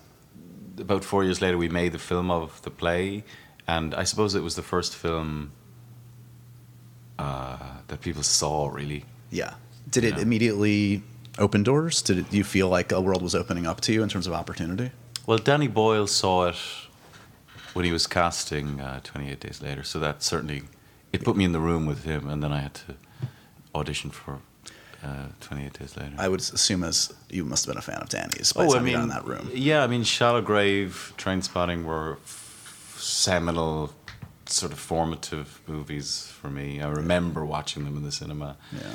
[0.77, 3.23] about four years later, we made the film of the play.
[3.67, 5.51] And I suppose it was the first film
[7.19, 9.05] uh, that people saw, really.
[9.31, 9.55] Yeah.
[9.89, 11.03] Did it immediately
[11.37, 12.01] open doors?
[12.01, 14.27] Did it, do you feel like a world was opening up to you in terms
[14.27, 14.91] of opportunity?
[15.25, 16.55] Well, Danny Boyle saw it
[17.77, 19.83] when he was casting uh, 28 Days Later.
[19.83, 20.63] So that certainly,
[21.13, 22.27] it put me in the room with him.
[22.27, 22.95] And then I had to
[23.75, 24.39] audition for
[25.03, 26.15] uh, 28 Days Later.
[26.17, 28.93] I would assume as you must have been a fan of Danny's by time you
[28.93, 29.49] got in that room.
[29.53, 33.93] Yeah, I mean, Shallow Grave, Train Spotting were f- seminal,
[34.47, 36.81] sort of formative movies for me.
[36.81, 38.57] I remember watching them in the cinema.
[38.73, 38.89] Yeah.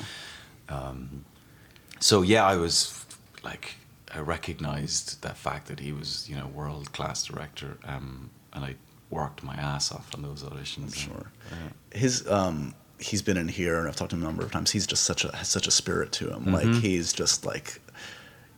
[2.01, 3.07] So yeah, I was
[3.45, 3.77] like,
[4.13, 8.77] I recognized that fact that he was, you know, world class director, um, and I
[9.11, 10.95] worked my ass off on those auditions.
[10.97, 11.31] Sure.
[11.51, 11.99] Yeah.
[11.99, 14.71] His um he's been in here and I've talked to him a number of times.
[14.71, 16.45] He's just such a has such a spirit to him.
[16.47, 16.55] Mm-hmm.
[16.55, 17.81] Like he's just like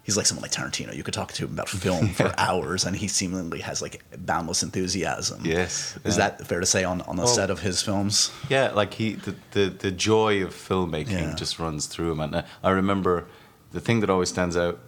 [0.03, 0.95] he's like someone like Tarantino.
[0.95, 4.63] You could talk to him about film for hours and he seemingly has like boundless
[4.63, 5.41] enthusiasm.
[5.45, 6.29] Yes, Is yeah.
[6.29, 8.31] that fair to say on, on the Well- set of his films?
[8.51, 11.35] Yeah, like he, the, the, the joy of filmmaking Yeah.
[11.35, 12.21] just runs through him.
[12.21, 13.27] And uh, I remember
[13.73, 14.79] the thing that always stands out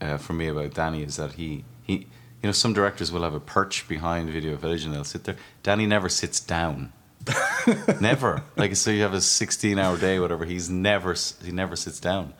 [0.00, 2.08] uh, for me about Danny is that he, he,
[2.46, 5.34] you know, some directors will have a perch behind Video Village and they'll sit there.
[5.64, 6.92] Danny never sits down.
[8.00, 8.44] never.
[8.54, 10.44] Like, so you have a 16 hour day, whatever.
[10.44, 12.34] He's never, he never sits down.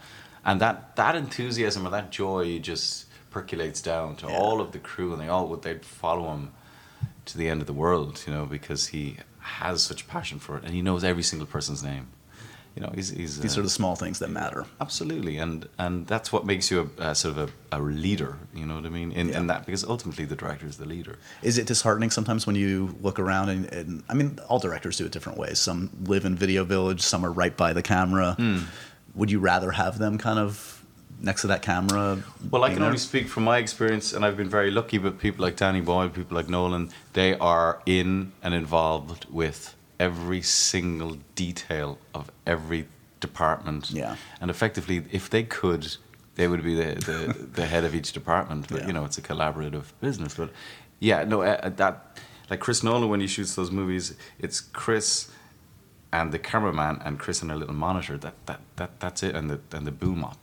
[0.45, 4.37] And that, that enthusiasm or that joy just percolates down to Yeah.
[4.38, 6.53] all of the crew and they all would, they'd follow him
[7.25, 10.62] to the end of the world, you know, because he has such passion for it
[10.62, 12.07] and he knows every single person's name.
[12.77, 14.67] You know, he's, he's These uh, are the small things that matter.
[14.83, 18.37] Absolutely, and and that's what makes you a, a sort of a, a leader.
[18.55, 19.12] You know what I mean?
[19.12, 19.39] In, Yeah.
[19.39, 21.17] in that because ultimately the director is the leader.
[21.43, 25.07] Is it disheartening sometimes when you look around and, and I mean, all directors do
[25.07, 25.59] it different ways.
[25.59, 28.35] Some live in Video Village, some are right by the camera.
[28.35, 28.59] Hmm.
[29.15, 30.83] Would you rather have them kind of
[31.23, 32.23] next to that camera?
[32.51, 32.87] Well, I can there?
[32.89, 34.99] only speak from my experience, and I've been very lucky.
[34.99, 40.42] But people like Danny Boyle, people like Nolan, they are in and involved with every
[40.42, 42.87] single detail of every
[43.20, 43.90] department.
[43.90, 44.16] Yeah.
[44.40, 45.96] and effectively, if they could,
[46.35, 48.68] they would be the the, the head of each department.
[48.68, 48.87] But Yeah.
[48.88, 50.35] you know, it's a collaborative business.
[50.35, 50.50] But
[51.00, 52.18] yeah, no, uh, that
[52.50, 55.30] like Chris Nolan when he shoots those movies, it's Chris
[56.12, 58.16] and the cameraman and Chris and a little monitor.
[58.18, 60.38] That that that that's it, and the and the boom op.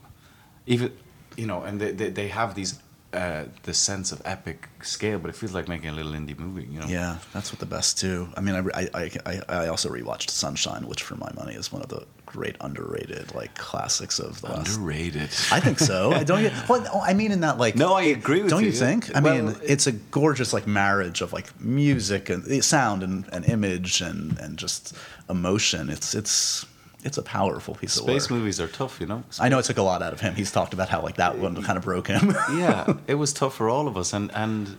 [0.66, 0.92] Even
[1.36, 2.74] you know, and they they, they have these
[3.14, 6.66] uh, the sense of epic scale, but it feels like making a little indie movie.
[6.70, 6.86] You know.
[6.86, 8.28] Yeah, that's what the best do.
[8.36, 11.82] I mean, I, I, I, I also rewatched Sunshine, which for my money is one
[11.82, 14.76] of the great underrated like classics of the last.
[14.76, 15.30] Underrated.
[15.52, 16.12] I think so.
[16.20, 16.42] I don't.
[16.42, 17.76] Get, well, no, I mean in that like.
[17.76, 18.50] No, I agree with you.
[18.50, 19.14] Don't you, think?
[19.16, 23.02] I Well, mean, it- it's a gorgeous like marriage of like music and eh, sound
[23.02, 24.94] and, and image and and just
[25.30, 25.88] emotion.
[25.90, 26.66] It's it's
[27.04, 28.20] it's a powerful piece Space of work.
[28.22, 29.22] Space movies are tough, you know.
[29.38, 30.34] I know it took a lot out of him.
[30.34, 32.30] He's talked about how like that one kind of broke him.
[32.54, 34.78] yeah, it was tough for all of us, and and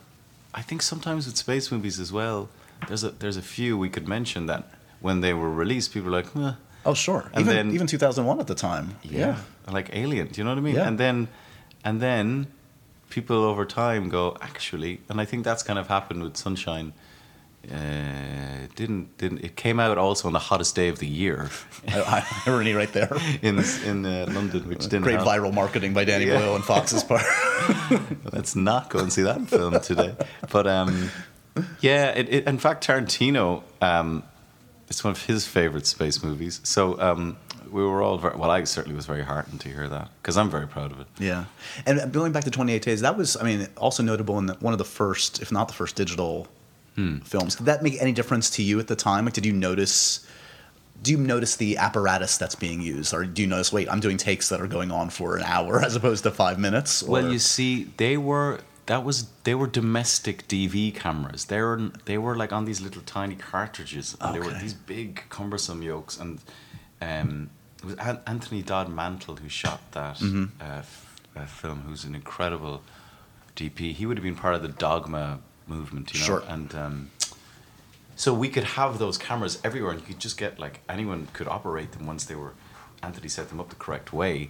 [0.53, 2.49] I think sometimes with space movies as well,
[2.87, 4.63] there's a there's a few we could mention that
[5.01, 6.53] when they were released, people were like, eh,
[6.85, 8.95] oh sure, And even then- even 2001 at the time.
[9.03, 9.37] yeah,
[9.71, 10.27] like Alien.
[10.27, 10.75] Do you know what I mean?
[10.75, 10.87] Yeah.
[10.87, 11.27] And then
[11.83, 12.47] and then
[13.09, 16.93] people over time go actually, and I think that's kind of happened with Sunshine.
[17.71, 21.49] Uh, didn't didn't it came out also on the hottest day of the year
[21.87, 23.09] I, I right there.
[23.41, 25.27] in in uh, London, which didn't Great help.
[25.27, 26.39] viral marketing by Danny Yeah.
[26.39, 27.23] Boyle and Fox's part.
[28.31, 30.15] Let's not go and see that film today.
[30.51, 31.09] But um,
[31.79, 34.23] yeah, it, it, in fact, Tarantino, um,
[34.89, 36.59] it's one of his favorite space movies.
[36.63, 37.37] So um,
[37.71, 40.49] we were all very, well, I certainly was very heartened to hear that because I'm
[40.49, 41.07] very proud of it.
[41.19, 41.45] Yeah,
[41.85, 44.53] and going back to Twenty Eight Days, that was, I mean, also notable in the,
[44.55, 46.47] one of the first, if not the first, digital
[47.23, 47.55] films.
[47.55, 49.25] Did that make any difference to you at the time?
[49.25, 50.25] Like, did you notice?
[51.03, 53.71] Do you notice the apparatus that's being used, or do you notice?
[53.73, 56.57] Wait, I'm doing takes that are going on for an hour as opposed to five
[56.57, 57.03] minutes.
[57.03, 61.45] Well, you see, they were that was they were domestic DV cameras.
[61.45, 65.23] They were they were like on these little tiny cartridges, and they were these big
[65.29, 66.17] cumbersome yokes.
[66.17, 66.39] And
[67.01, 70.45] um, it was An- Anthony Dodd Mantle who shot that Mm-hmm.
[70.61, 71.81] uh, f- uh, film.
[71.81, 72.81] Who's an incredible
[73.57, 73.91] DP.
[73.93, 76.25] He would have been part of the Dogma movement, you know.
[76.25, 76.43] Sure.
[76.47, 77.11] And um,
[78.15, 81.47] so we could have those cameras everywhere, and you could just get like anyone could
[81.47, 82.53] operate them once they were.
[83.03, 84.49] Anthony set them up the correct way.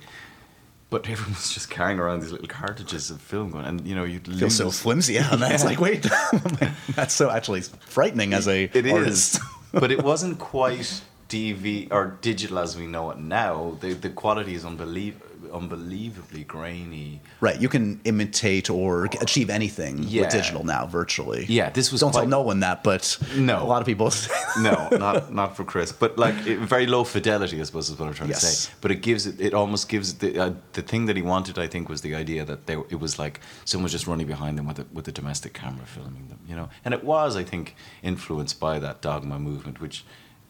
[0.91, 4.04] But everyone was just carrying around these little cartridges of film going, and you know,
[4.04, 5.13] you'd feel so flimsy.
[5.15, 5.69] Yeah, and that's Yeah.
[5.69, 6.06] like, wait,
[6.95, 9.39] that's so actually frightening as a It is, artist.
[9.73, 13.78] but it wasn't quite DV or digital as we know it now.
[13.82, 17.21] The the quality is unbelievable, unbelievably grainy.
[17.41, 20.21] Right, you can imitate or achieve anything Yeah.
[20.21, 21.45] with digital now, virtually.
[21.47, 23.62] Yeah, this was Don't quite- tell no one that, but No.
[23.62, 24.12] a lot of people.
[24.60, 28.08] No, not not for Chris, but like it, very low fidelity, I suppose is what
[28.08, 28.58] I'm trying to Yes.
[28.67, 28.71] say.
[28.81, 31.60] But it gives it, it almost gives the uh, the thing that he wanted.
[31.60, 34.58] I think was the idea that they it was like someone was just running behind
[34.58, 36.69] them with a, with a domestic camera filming them, you know.
[36.86, 40.05] And it was, I think, influenced by that dogma movement, which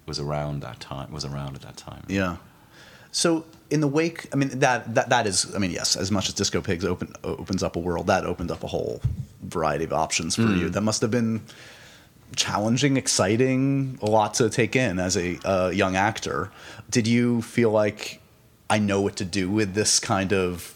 [0.05, 1.11] was around that time.
[1.11, 2.03] Was around at that time.
[2.07, 2.37] Yeah.
[3.15, 6.27] So in the wake, I mean that that that is, I mean yes, as much
[6.27, 9.01] as Disco Pigs open opens up a world, that opened up a whole
[9.41, 10.57] variety of options for Hmm.
[10.59, 10.69] you.
[10.69, 11.41] That must have been
[12.35, 16.51] challenging, exciting, a lot to take in as a uh, young actor.
[16.89, 18.21] Did you feel like
[18.69, 20.73] I know what to do with this kind of?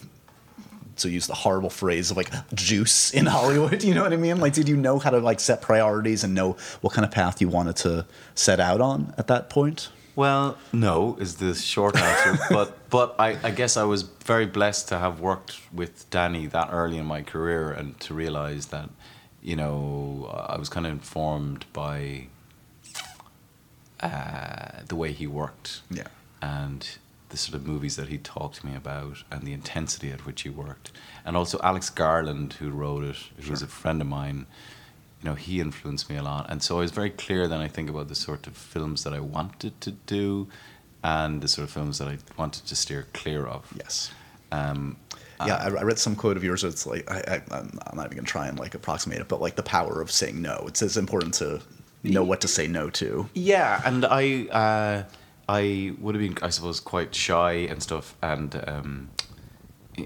[0.96, 4.38] To use the horrible phrase of like juice in Hollywood, you know what I mean?
[4.38, 7.40] Like, did you know how to like set priorities and know what kind of path
[7.40, 9.88] you wanted to set out on at that point?
[10.20, 14.88] Well, no is the short answer, but but I, I guess I was very blessed
[14.88, 18.90] to have worked with Danny that early in my career and to realize that,
[19.42, 22.26] you know, I was kind of informed by
[24.00, 26.08] uh, the way he worked Yeah.
[26.42, 26.86] and
[27.30, 30.42] the sort of movies that he talked to me about and the intensity at which
[30.42, 30.92] he worked.
[31.24, 34.46] And also Alex Garland, who wrote it, who was a friend of mine,
[35.22, 36.46] you know, he influenced me a lot.
[36.50, 39.12] And so I was very clear then, I think, about the sort of films that
[39.12, 40.48] I wanted to do
[41.04, 43.70] and the sort of films that I wanted to steer clear of.
[43.76, 44.10] Yes.
[44.52, 44.96] Um,
[45.46, 46.64] Yeah, I, I read some quote of yours.
[46.64, 49.40] It's like I, I, I'm I'm not even gonna try and like approximate it, but
[49.40, 50.64] like the power of saying no.
[50.66, 51.60] It's as important to
[52.02, 53.28] know what to say no to.
[53.34, 55.04] Yeah, and I uh,
[55.48, 59.10] I would have been, I suppose, quite shy and stuff, and um,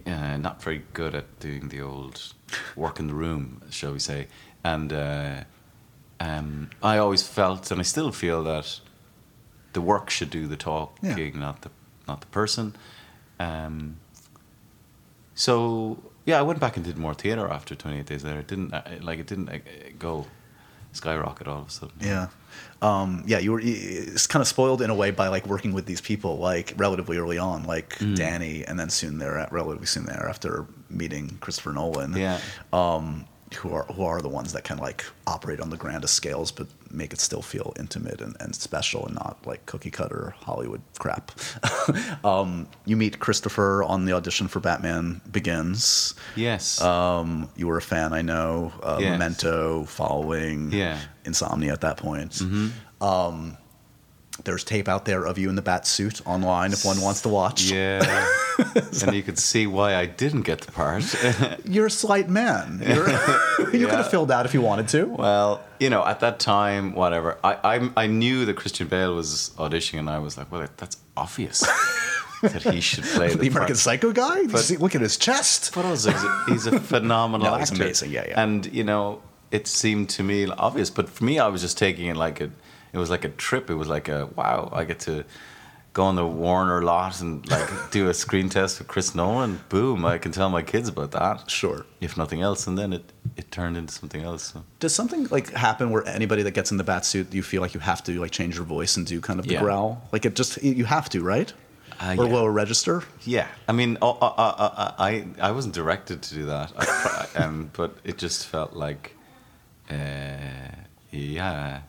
[0.07, 2.33] uh, not very good at doing the old
[2.77, 4.29] work in the room, shall we say,
[4.65, 5.45] and uh,
[6.21, 8.81] um, I always felt, and I still feel that
[9.75, 11.71] the work should do the talking, not the
[12.09, 12.75] not the person.
[13.39, 13.97] Um,
[15.35, 18.41] so yeah, I went back and did more theater after 28 days later.
[18.41, 19.59] It didn't uh, like it didn't uh,
[19.99, 20.27] go
[20.93, 21.97] skyrocket all of a sudden.
[22.01, 22.29] Yeah.
[22.81, 25.87] Um, yeah, you were it's kind of spoiled in a way by like working with
[25.87, 28.15] these people like relatively early on, like Mm.
[28.17, 32.17] Danny, and then soon there, relatively soon there after meeting Christopher Nolan.
[32.17, 32.39] Yeah.
[32.73, 36.51] Um, who are who are the ones that can like operate on the grandest scales,
[36.53, 40.83] but make it still feel intimate and, and special, and not like cookie cutter Hollywood
[40.99, 41.33] crap.
[42.25, 46.15] um, you meet Christopher on the audition for Batman Begins.
[46.37, 46.81] Yes.
[46.81, 48.73] Um, you were a fan, I know.
[48.83, 49.11] Uh, Yes.
[49.19, 50.99] Memento, following Yeah.
[51.25, 52.41] Insomnia at that point.
[53.01, 53.57] Um,
[54.43, 57.29] there's tape out there of you in the bat suit online if one wants to
[57.29, 57.71] watch.
[57.71, 58.27] yeah.
[59.03, 61.05] and you could see why I didn't get the part.
[61.65, 62.83] You're a slight man.
[63.75, 65.05] You could have filled out if you wanted to.
[65.07, 69.51] Well, you know, at that time, whatever, I, I, I knew that Christian Bale was
[69.57, 71.61] auditioning, and I was like, well, that's obvious
[72.43, 73.77] that he should play the, the American part.
[73.79, 74.47] Psycho guy?
[74.47, 75.75] But- see, look at his chest.
[75.75, 77.83] But also, he's a, he's a phenomenal No, he's actor.
[77.83, 78.41] amazing, yeah, yeah.
[78.43, 82.07] And you know, it seemed to me obvious, but for me, I was just taking
[82.07, 82.51] it like a,
[82.95, 83.71] it was like a trip.
[83.71, 85.25] It was like a wow, I get to
[85.93, 89.61] go on the Warner lot and like do a screen test with Chris Nolan.
[89.69, 91.51] Boom, I can tell my kids about that.
[91.51, 91.85] Sure.
[92.01, 93.05] If nothing else, and then it
[93.37, 94.43] it turned into something else.
[94.53, 94.63] So.
[94.81, 97.75] Does something like happen where anybody that gets in the bat suit, you feel like
[97.75, 99.63] you have to like change your voice and do kind of the Yeah.
[99.65, 100.03] growl?
[100.13, 101.53] Like it just you have to, right?
[102.01, 102.35] Uh, or yeah.
[102.35, 103.03] lower register.
[103.25, 106.73] Yeah, I mean, oh, uh, uh, uh, uh, I I wasn't directed to do that,
[106.77, 109.15] I, um, but it just felt like,
[109.89, 110.75] uh,
[111.13, 111.83] yeah,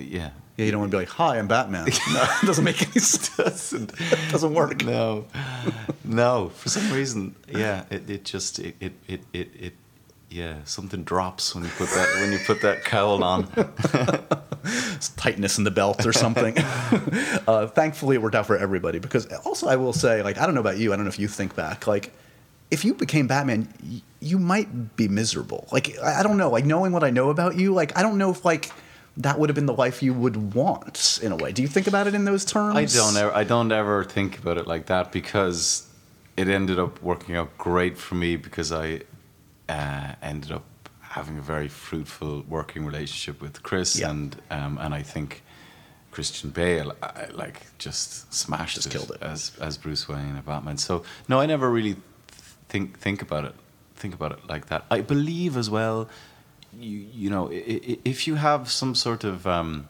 [0.00, 0.30] yeah.
[0.56, 3.00] Yeah, you don't want to be like, "Hi, I'm Batman." No, it doesn't make any
[3.00, 3.36] sense.
[3.70, 4.84] doesn't It doesn't work.
[4.84, 5.24] No,
[6.04, 6.50] no.
[6.50, 9.74] For some reason, yeah, it, it just it, it it it it
[10.28, 13.46] yeah something drops when you put that when you put that cowl on.
[15.16, 16.54] tightness in the belt or something.
[17.48, 20.54] uh, thankfully, it worked out for everybody because also I will say, like, I don't
[20.54, 20.92] know about you.
[20.92, 22.12] I don't know if you think back, like,
[22.70, 25.66] if you became Batman, y- you might be miserable.
[25.72, 26.50] Like, I don't know.
[26.50, 28.70] Like, knowing what I know about you, like, I don't know if like
[29.16, 31.52] that would have been the life you would want in a way.
[31.52, 32.76] Do you think about it in those terms?
[32.76, 35.86] I don't ever I don't ever think about it like that because
[36.36, 39.02] it ended up working out great for me because I
[39.68, 40.64] uh, ended up
[41.00, 44.10] having a very fruitful working relationship with Chris Yeah.
[44.10, 45.42] and um, and I think
[46.12, 49.22] Christian Bale I, like just smashed Just it, killed it.
[49.22, 50.78] as as Bruce Wayne and Batman.
[50.78, 51.96] So no, I never really
[52.68, 53.54] think think about it
[53.96, 54.84] think about it like that.
[54.90, 56.08] I believe as well.
[56.78, 59.88] You you know if you have some sort of um,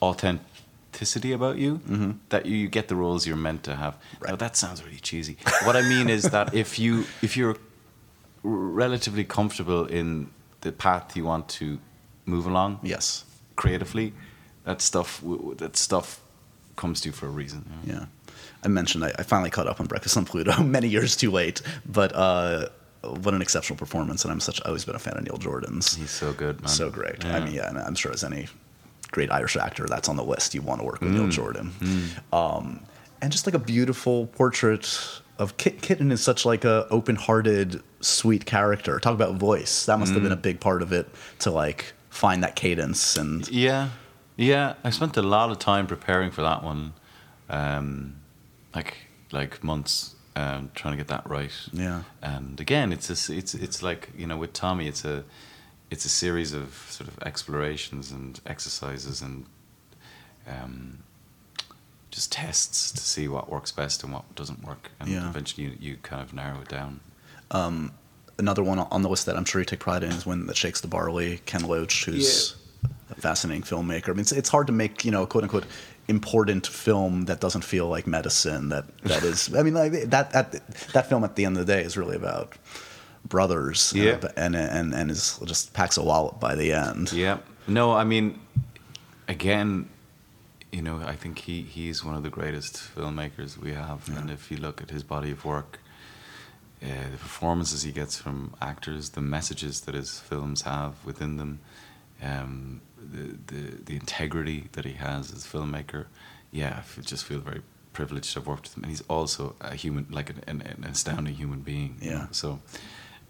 [0.00, 1.80] authenticity about you
[2.28, 3.96] that you get the roles you're meant to have.
[4.26, 5.36] Now that sounds really cheesy.
[5.64, 7.56] what I mean is that if you if you're
[8.42, 10.30] relatively comfortable in
[10.62, 11.78] the path you want to
[12.26, 13.24] move along Yes.
[13.56, 14.12] creatively,
[14.64, 15.22] that stuff
[15.56, 16.20] that stuff
[16.76, 17.64] comes to you for a reason.
[17.84, 17.98] you know?
[18.00, 18.06] Yeah.
[18.64, 21.62] I mentioned I, I finally caught up on Breakfast on Pluto many years too late,
[21.86, 22.68] but uh,
[23.02, 24.24] what an exceptional performance.
[24.24, 25.94] And I'm such, always been a fan of Neil Jordan's.
[25.96, 26.68] He's so good, man.
[26.68, 27.24] So great.
[27.24, 28.48] I mean, yeah, and I'm sure as any
[29.10, 31.30] great Irish actor that's on the list, you want to work with Neil Mm.
[31.32, 31.72] Jordan.
[32.32, 32.80] Um,
[33.22, 35.00] and just like a beautiful portrait
[35.38, 38.98] of Kit Kitten is such like a open-hearted, sweet character.
[39.00, 39.86] Talk about voice.
[39.86, 40.24] That must have Mm.
[40.24, 41.08] been a big part of it
[41.40, 43.88] to like find that cadence and Yeah,
[44.36, 44.74] yeah.
[44.84, 46.92] I spent a lot of time preparing for that one,
[47.48, 48.16] um,
[48.74, 48.96] like
[49.32, 51.52] like months um, trying to get that right.
[51.72, 52.02] Yeah.
[52.22, 55.24] And again, it's a, s- it's it's like you know with Tommy, it's a
[55.90, 59.44] it's a series of sort of explorations and exercises and
[60.46, 60.98] um,
[62.10, 65.28] just tests to see what works best and what doesn't work, and Yeah.
[65.28, 67.00] eventually you, you kind of narrow it down.
[68.38, 70.56] another one on the list that I'm sure you take pride in is Wind That
[70.56, 71.40] Shakes the Barley.
[71.44, 72.56] Ken Loach, who's
[73.10, 74.08] a fascinating filmmaker.
[74.08, 75.66] I mean, it's, it's hard to make you know quote unquote
[76.10, 78.68] important film that doesn't feel like medicine.
[78.68, 79.54] That that is.
[79.54, 80.52] I mean, like that that
[80.92, 82.56] that film at the end of the day is really about
[83.24, 83.92] brothers.
[83.94, 84.18] Yeah.
[84.22, 87.12] uh, and and and is just packs a wallop by the end.
[87.12, 87.38] Yeah.
[87.66, 88.40] No, I mean,
[89.28, 89.88] again,
[90.72, 94.08] you know, I think he, he's one of the greatest filmmakers we have.
[94.16, 95.78] And if you look at his body of work,
[96.82, 101.60] uh, the performances he gets from actors, the messages that his films have within them,
[102.22, 106.06] um, the, the, the integrity that he has as a filmmaker,
[106.52, 108.84] yeah, I just feel very privileged to have worked with him.
[108.84, 111.96] And he's also a human, like an, an, an astounding human being.
[112.00, 112.18] you Yeah.
[112.18, 112.28] know.
[112.32, 112.60] So,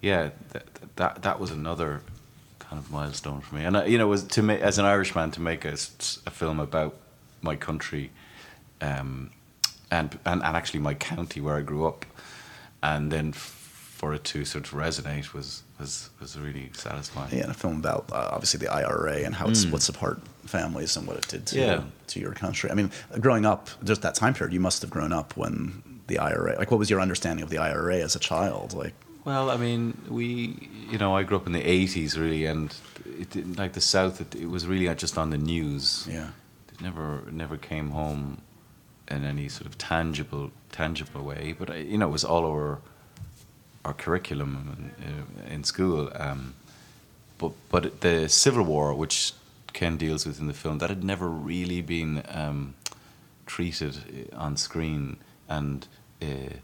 [0.01, 0.64] yeah, that,
[0.97, 2.03] that, that was another
[2.59, 3.64] kind of milestone for me.
[3.64, 5.73] And, uh, you know, was to make, as an Irishman, to make a,
[6.27, 6.97] a film about
[7.43, 8.11] my country
[8.81, 9.31] um,
[9.91, 12.07] and, and, and actually my county where I grew up,
[12.83, 13.60] and then f-
[14.01, 17.31] for it to sort of resonate was was was really satisfying.
[17.37, 20.97] Yeah, and a film about uh, obviously the IRA and how it splits apart families
[20.97, 21.83] and what it did to Yeah.
[22.13, 22.71] to your country.
[22.71, 22.91] I mean,
[23.27, 26.57] growing up, just that time period, you must have grown up when the IRA.
[26.59, 28.73] Like, what was your understanding of the IRA as a child?
[28.73, 28.95] Like,
[29.25, 30.27] Well, I mean, we,
[30.91, 32.75] you know, I grew up in the '80s, really, and
[33.23, 34.19] it didn't like the South.
[34.25, 36.07] It, it was really just on the news.
[36.11, 36.31] yeah,
[36.73, 38.41] It never, never came home
[39.15, 41.55] in any sort of tangible, tangible way.
[41.59, 42.79] But I, you know, it was all over
[43.85, 46.11] our curriculum in, uh, in school.
[46.14, 46.55] Um,
[47.39, 49.33] but but the Civil War, which
[49.72, 52.74] Ken deals with in the film, that had never really been um,
[53.47, 55.16] treated uh, on screen,
[55.49, 55.87] and
[56.22, 56.55] uh,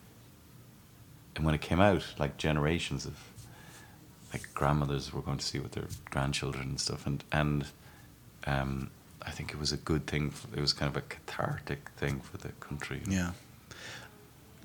[1.35, 3.17] and when it came out, like generations of
[4.33, 7.67] like grandmothers were going to see with their grandchildren and stuff, and and
[8.47, 8.91] um,
[9.23, 10.31] I think it was a good thing.
[10.31, 13.01] For, it was kind of a cathartic thing for the country.
[13.09, 13.33] yeah.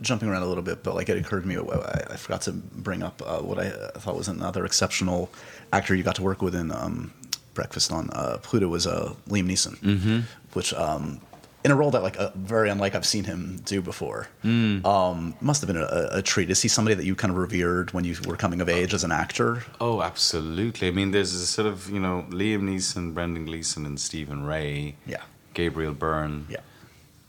[0.01, 2.53] Jumping around a little bit, but like it occurred to me, I, I forgot to
[2.53, 5.29] bring up uh, what I uh, thought was another exceptional
[5.71, 7.13] actor you got to work with in um,
[7.53, 10.19] Breakfast on uh, Pluto was uh, Liam Neeson, mm-hmm.
[10.53, 11.21] which um,
[11.63, 14.27] in a role that like uh, very unlike I've seen him do before.
[14.43, 16.49] Um, must have been a, a treat.
[16.49, 19.03] Is he somebody that you kind of revered when you were coming of age as
[19.03, 19.63] an actor?
[19.79, 20.87] Oh, absolutely.
[20.87, 24.95] I mean, there's a sort of you know Liam Neeson, Brendan Gleeson, and Stephen Rea.
[25.05, 25.23] Yeah.
[25.53, 26.47] Gabriel Byrne.
[26.49, 26.61] Yeah.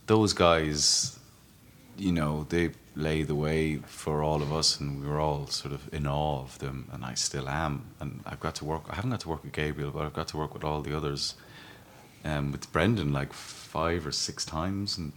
[0.06, 1.18] Those guys,
[1.96, 5.72] you know, they lay the way for all of us, and we were all sort
[5.72, 7.86] of in awe of them, and I still am.
[8.00, 8.84] And I've got to work.
[8.90, 10.96] I haven't got to work with Gabriel, but I've got to work with all the
[10.96, 11.34] others.
[12.24, 15.12] Um, with Brendan like five or six times, and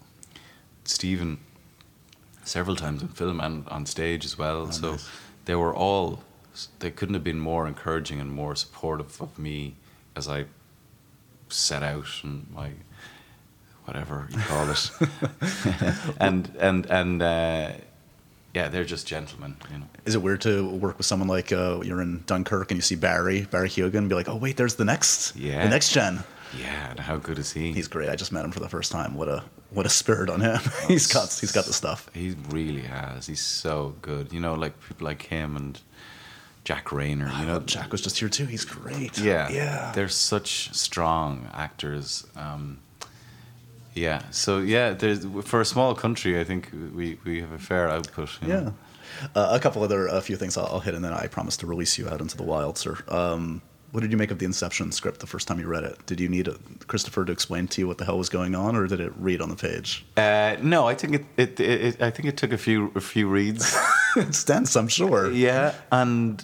[0.86, 1.40] Stephen
[2.44, 4.72] several times in film and on stage as well.
[4.72, 5.10] so nice.
[5.46, 6.24] they were all.
[6.80, 9.76] They couldn't have been more encouraging and more supportive of me
[10.16, 10.46] as I
[11.50, 12.72] set out and my
[13.86, 14.92] whatever you call it,
[16.20, 17.72] and and and uh,
[18.54, 19.86] yeah, they're just gentlemen, you know.
[20.06, 22.96] Is it weird to work with someone like uh, you're in Dunkirk and you see
[22.96, 25.64] Barry Barry Keoghan and be like, oh wait, there's the next, Yeah.
[25.64, 26.24] the next gen.
[26.60, 27.74] Yeah, and how good is he?
[27.74, 28.08] He's great.
[28.10, 29.16] I just met him for the first time.
[29.16, 30.60] What a what a spirit on him.
[30.88, 32.10] he's got he's got the stuff.
[32.14, 33.28] He really has.
[33.28, 34.32] He's so good.
[34.32, 35.80] You know, like people like him and
[36.64, 37.38] Jack Reynor.
[37.40, 38.46] You know, Jack was just here too.
[38.46, 39.18] He's great.
[39.20, 39.92] Yeah, yeah.
[39.94, 42.26] They're such strong actors.
[42.38, 42.78] Um,
[43.96, 47.90] yeah, so yeah, there's for a small country, I think we, we have a fair
[47.90, 48.30] output.
[48.42, 48.64] you know.
[48.64, 48.72] Yeah.
[49.34, 51.68] Uh, a couple other a few things I'll, I'll hit, and then I promise to
[51.68, 52.98] release you out into the wild, sir.
[53.08, 56.06] Um, what did you make of the Inception script the first time you read it?
[56.06, 58.76] Did you need a, Christopher to explain to you what the hell was going on,
[58.76, 60.06] or did it read on the page?
[60.18, 62.02] Uh, no, I think it, it, it, it.
[62.02, 63.78] I think it took a few a few reads.
[64.18, 65.32] it's dense, I'm sure.
[65.32, 66.44] yeah, and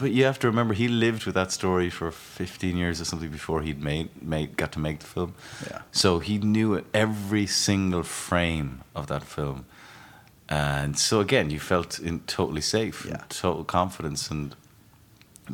[0.00, 3.30] but you have to remember he lived with that story for 15 years or something
[3.30, 5.34] before he'd made made got to make the film.
[5.70, 5.82] Yeah.
[5.92, 9.66] So he knew it, every single frame of that film.
[10.48, 13.22] And so again, you felt in totally safe, Yeah.
[13.28, 14.56] total confidence, and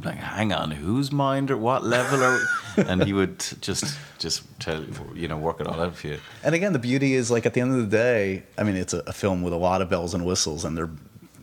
[0.04, 2.40] like, hang on, whose mind or what level are?
[2.76, 3.84] and he would just
[4.18, 4.84] just tell
[5.14, 6.18] you know work it all out for you.
[6.42, 8.94] And again, the beauty is like at the end of the day, I mean, it's
[8.94, 10.90] a, a film with a lot of bells and whistles, and they're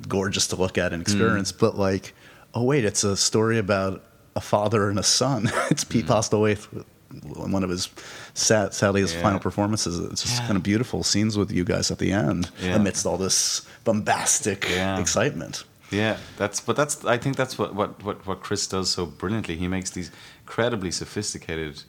[0.08, 1.52] gorgeous to look at and experience.
[1.52, 1.60] Mm.
[1.60, 2.14] But like,
[2.54, 4.04] oh wait, it's a story about
[4.36, 5.50] a father and a son.
[5.72, 6.66] it's Pete Postlethwaite,
[7.36, 7.90] one of his
[8.34, 9.22] sad, sadly his Yeah.
[9.22, 10.00] final performances.
[10.00, 10.48] It's just Yeah.
[10.48, 12.76] kind of beautiful scenes with you guys at the end, Yeah.
[12.76, 15.00] amidst all this bombastic Yeah.
[15.00, 15.64] excitement.
[15.92, 19.56] Yeah, that's but that's I think that's what what what, what Chris does so brilliantly.
[19.58, 20.10] He makes these
[20.44, 21.84] incredibly sophisticated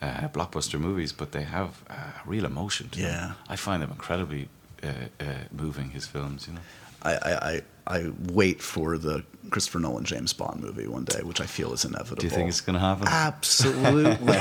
[0.00, 1.94] uh, blockbuster movies, but they have uh,
[2.26, 2.88] real emotion.
[2.90, 3.08] To Yeah.
[3.10, 3.34] them.
[3.48, 4.48] I find them incredibly
[4.82, 4.86] uh,
[5.20, 5.90] uh, moving.
[5.90, 6.60] His films, you know.
[7.02, 11.46] I, I, I, wait for the Christopher Nolan James Bond movie one day, which I
[11.46, 12.20] feel is inevitable.
[12.20, 13.08] Do you think it's going to happen?
[13.08, 14.38] Absolutely.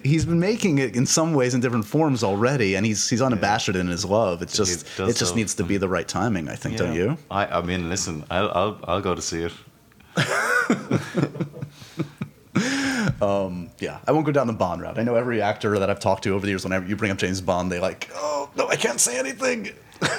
[0.02, 3.68] he's been making it in some ways in different forms already, and he's he's unabashed
[3.68, 4.42] in his love.
[4.42, 5.36] It's just does it just so.
[5.36, 6.48] needs to be the right timing.
[6.48, 7.16] I think, don't you?
[7.30, 9.52] I I mean, listen, I'll I'll I'll go to see it.
[13.20, 14.98] Yeah, I won't go down the Bond route.
[14.98, 17.18] I know every actor that I've talked to over the years, whenever you bring up
[17.18, 19.70] James Bond, they like, oh no, I can't say anything.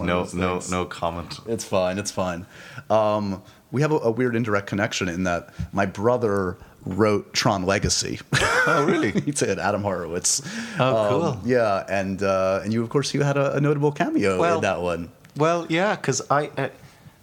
[0.00, 1.38] No no no comment.
[1.46, 1.98] It's fine.
[1.98, 2.44] It's fine.
[2.90, 3.40] Um,
[3.70, 8.18] we have a, a weird indirect connection in that my brother wrote Tron Legacy.
[8.66, 9.12] Oh really?
[9.20, 9.60] he did.
[9.60, 10.42] Adam Horowitz.
[10.80, 11.22] Oh, cool.
[11.22, 14.56] Um, yeah, and uh, and you of course you had a, a notable cameo Well-
[14.56, 15.12] in that one.
[15.36, 16.68] Well, yeah, because I, uh,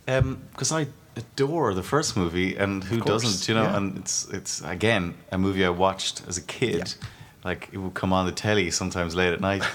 [0.07, 3.63] um, because I adore the first movie, and who course, doesn't, you know?
[3.63, 3.77] yeah.
[3.77, 6.95] And it's it's again a movie I watched as a kid.
[6.99, 7.07] Yeah.
[7.43, 9.63] Like it would come on the telly sometimes late at night.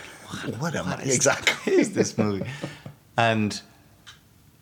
[0.60, 1.72] What am I is- exactly?
[1.74, 2.48] is this movie?
[3.16, 3.60] And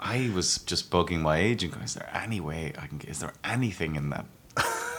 [0.01, 1.73] I was just bugging my agent.
[1.73, 3.01] going, Is there any way I can?
[3.03, 4.25] Is there anything in that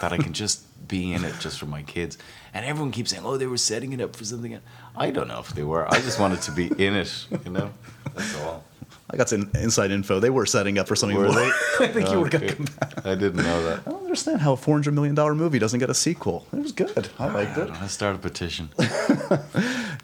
[0.01, 2.17] that I can just be in it just for my kids?
[2.53, 4.59] And everyone keeps saying, "Oh, they were setting it up for something."
[4.95, 5.87] I don't know if they were.
[5.91, 7.25] I just wanted to be in it.
[7.45, 7.71] You know,
[8.15, 8.63] that's all.
[9.11, 10.19] I got some inside info.
[10.19, 11.33] They were setting up for something Were more.
[11.33, 11.49] they?
[11.79, 13.05] I think you were going to come back.
[13.05, 13.81] I didn't know that.
[13.87, 16.45] I don't understand how a four hundred million dollar movie doesn't get a sequel.
[16.53, 17.09] It was good.
[17.17, 17.69] I liked it.
[17.69, 18.69] Let's start a petition.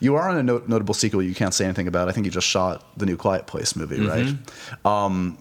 [0.01, 2.09] You are on a not- notable sequel you can't say anything about.
[2.09, 4.35] I think you just shot the new Quiet Place movie, right?
[4.83, 5.37] Um,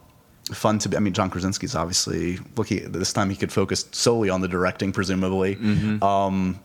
[0.53, 0.97] fun to be.
[0.97, 2.93] I mean, John Krasinski's obviously looking.
[2.93, 5.57] This time he could focus solely on the directing, presumably.
[6.01, 6.61] Um,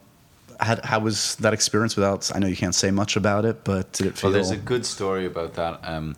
[0.59, 1.95] how, how was that experience?
[1.95, 4.29] Without, I know you can't say much about it, but did it feel?
[4.29, 5.79] Well, there's a good story about that.
[5.83, 6.15] Um,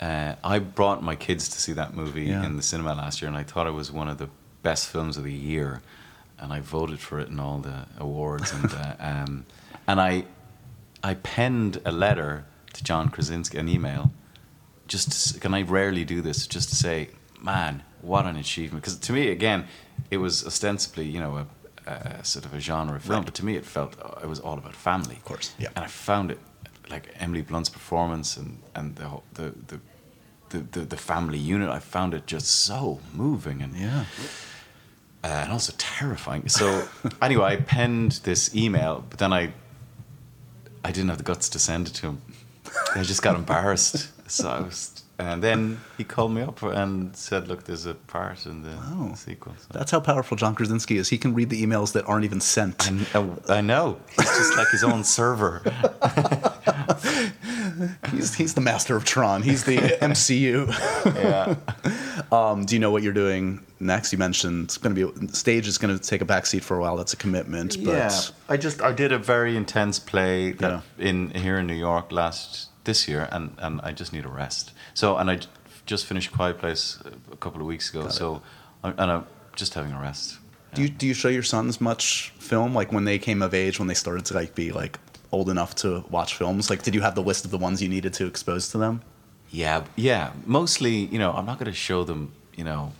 [0.00, 2.44] uh, I brought my kids to see that movie Yeah.
[2.44, 4.28] in the cinema last year, and I thought it was one of the
[4.62, 5.82] best films of the year.
[6.38, 9.44] And I voted for it in all the awards, and uh, um,
[9.86, 10.24] and I
[11.02, 14.10] I penned a letter to John Krasinski, an email,
[14.88, 17.08] just to, and I rarely do this, just to say,
[17.40, 18.82] man, what an achievement.
[18.82, 19.66] Because to me, again,
[20.10, 21.46] it was ostensibly, you know,
[21.86, 23.24] a, a sort of a genre film, Right.
[23.26, 25.16] but to me, it felt uh, it was all about family.
[25.16, 25.68] Of course, yeah.
[25.76, 26.40] And I found it
[26.90, 29.80] like Emily Blunt's performance and and the the, the
[30.50, 31.68] the the the family unit.
[31.68, 34.04] I found it just so moving and yeah.
[35.24, 36.48] uh, and also terrifying.
[36.48, 36.86] So
[37.22, 39.52] anyway, I penned this email, but then I
[40.84, 42.22] I didn't have the guts to send it to him.
[42.94, 44.10] I just got embarrassed.
[44.26, 48.46] So I was, and then he called me up and said, "Look, there's a part
[48.46, 49.12] in the Wow.
[49.14, 51.10] sequel." So That's how powerful John Krasinski is.
[51.10, 52.86] He can read the emails that aren't even sent.
[52.86, 55.60] I, kn- I know he's just like his own server.
[58.10, 59.42] He's, he's the master of Tron.
[59.42, 60.68] He's the MCU.
[61.14, 61.56] Yeah.
[62.32, 64.10] Um, do you know what you're doing next?
[64.12, 66.80] You mentioned it's going to be stage is going to take a backseat for a
[66.80, 66.96] while.
[66.96, 67.76] That's a commitment.
[67.84, 71.06] But yeah, I just I did a very intense play that Yeah.
[71.06, 74.72] in here in New York last this year, and and I just need a rest.
[74.94, 75.40] So and I
[75.86, 76.98] just finished Quiet Place
[77.30, 78.08] a couple of weeks ago.
[78.08, 78.42] So
[78.82, 80.38] I, and I'm just having a rest.
[80.74, 82.74] do you do you show your sons much film?
[82.74, 84.98] Like when they came of age, when they started to like be like
[85.34, 86.70] old enough to watch films?
[86.70, 89.02] Like did you have the list of the ones you needed to expose to them?
[89.50, 90.32] Yeah, yeah.
[90.46, 92.92] Mostly, you know, I'm not going to show them, you know,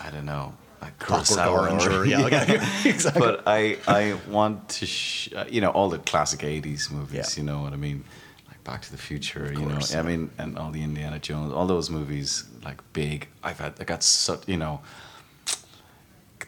[0.00, 2.54] I don't know, like Kurosawa Orange or yeah, okay.
[2.84, 3.20] exactly.
[3.20, 7.36] But I, I want to, sh- uh, you know, all the classic '80s movies.
[7.36, 7.42] Yeah.
[7.42, 8.04] You know what I mean?
[8.48, 9.52] Like Back to the Future.
[9.52, 13.28] you course, know, I mean, and all the Indiana Jones, all those movies, like big.
[13.42, 14.80] I've had, I got such, you know,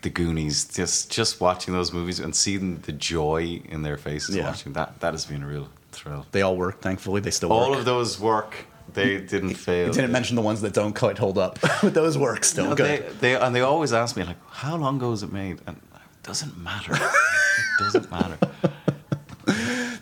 [0.02, 0.64] the Goonies.
[0.66, 4.46] Just, just watching those movies and seeing the joy in their faces Yeah.
[4.46, 5.00] watching that.
[5.00, 6.26] That has been a real thrill.
[6.32, 6.80] they all work.
[6.80, 7.58] Thankfully, they still work.
[7.58, 7.78] All work.
[7.80, 8.54] of those work.
[8.94, 9.88] They didn't fail.
[9.88, 12.74] You didn't mention the ones that don't quite hold up, but those work still No,
[12.74, 13.04] good.
[13.20, 15.76] They, they and they always ask me like, "How long ago was it made?" And
[15.76, 16.94] it doesn't matter.
[16.94, 18.38] it doesn't matter.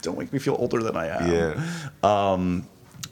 [0.03, 1.33] Don't make me feel older than I am.
[1.33, 2.33] Yeah.
[2.33, 2.69] Um,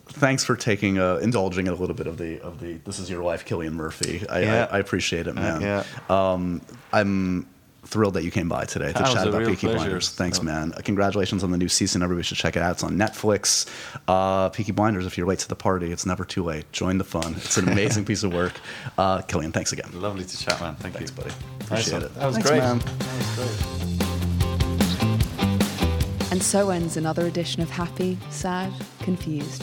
[0.06, 3.22] Thanks for taking uh, indulging a little bit of the of the this is your
[3.24, 4.24] life, Cillian Murphy.
[4.28, 4.68] I, Yeah.
[4.70, 5.60] I, I appreciate it, man.
[5.60, 5.84] yeah.
[6.08, 6.60] Um,
[6.92, 7.46] I'm
[7.86, 9.76] thrilled that you came by today to That chat about real Peaky pleasure.
[9.78, 10.08] Blinders.
[10.10, 10.42] Thanks, Oh.
[10.42, 10.72] man.
[10.74, 12.02] Uh, congratulations on the new season.
[12.02, 12.72] Everybody should check it out.
[12.72, 13.66] It's on Netflix.
[14.08, 15.04] Uh, Peaky Blinders.
[15.04, 16.70] If you're late to the party, it's never too late.
[16.72, 17.34] Join the fun.
[17.36, 18.52] It's an amazing piece of work.
[18.96, 19.90] Uh, Cillian, thanks again.
[19.94, 20.76] Lovely to chat, man.
[20.76, 21.32] Thank Thanks, you, buddy.
[21.60, 22.02] Appreciate one.
[22.04, 22.14] it.
[22.14, 22.60] That was Thanks, great.
[22.60, 22.78] man.
[22.78, 23.70] That was great.
[26.32, 29.62] And so ends another edition of Happy, Sad, Confused.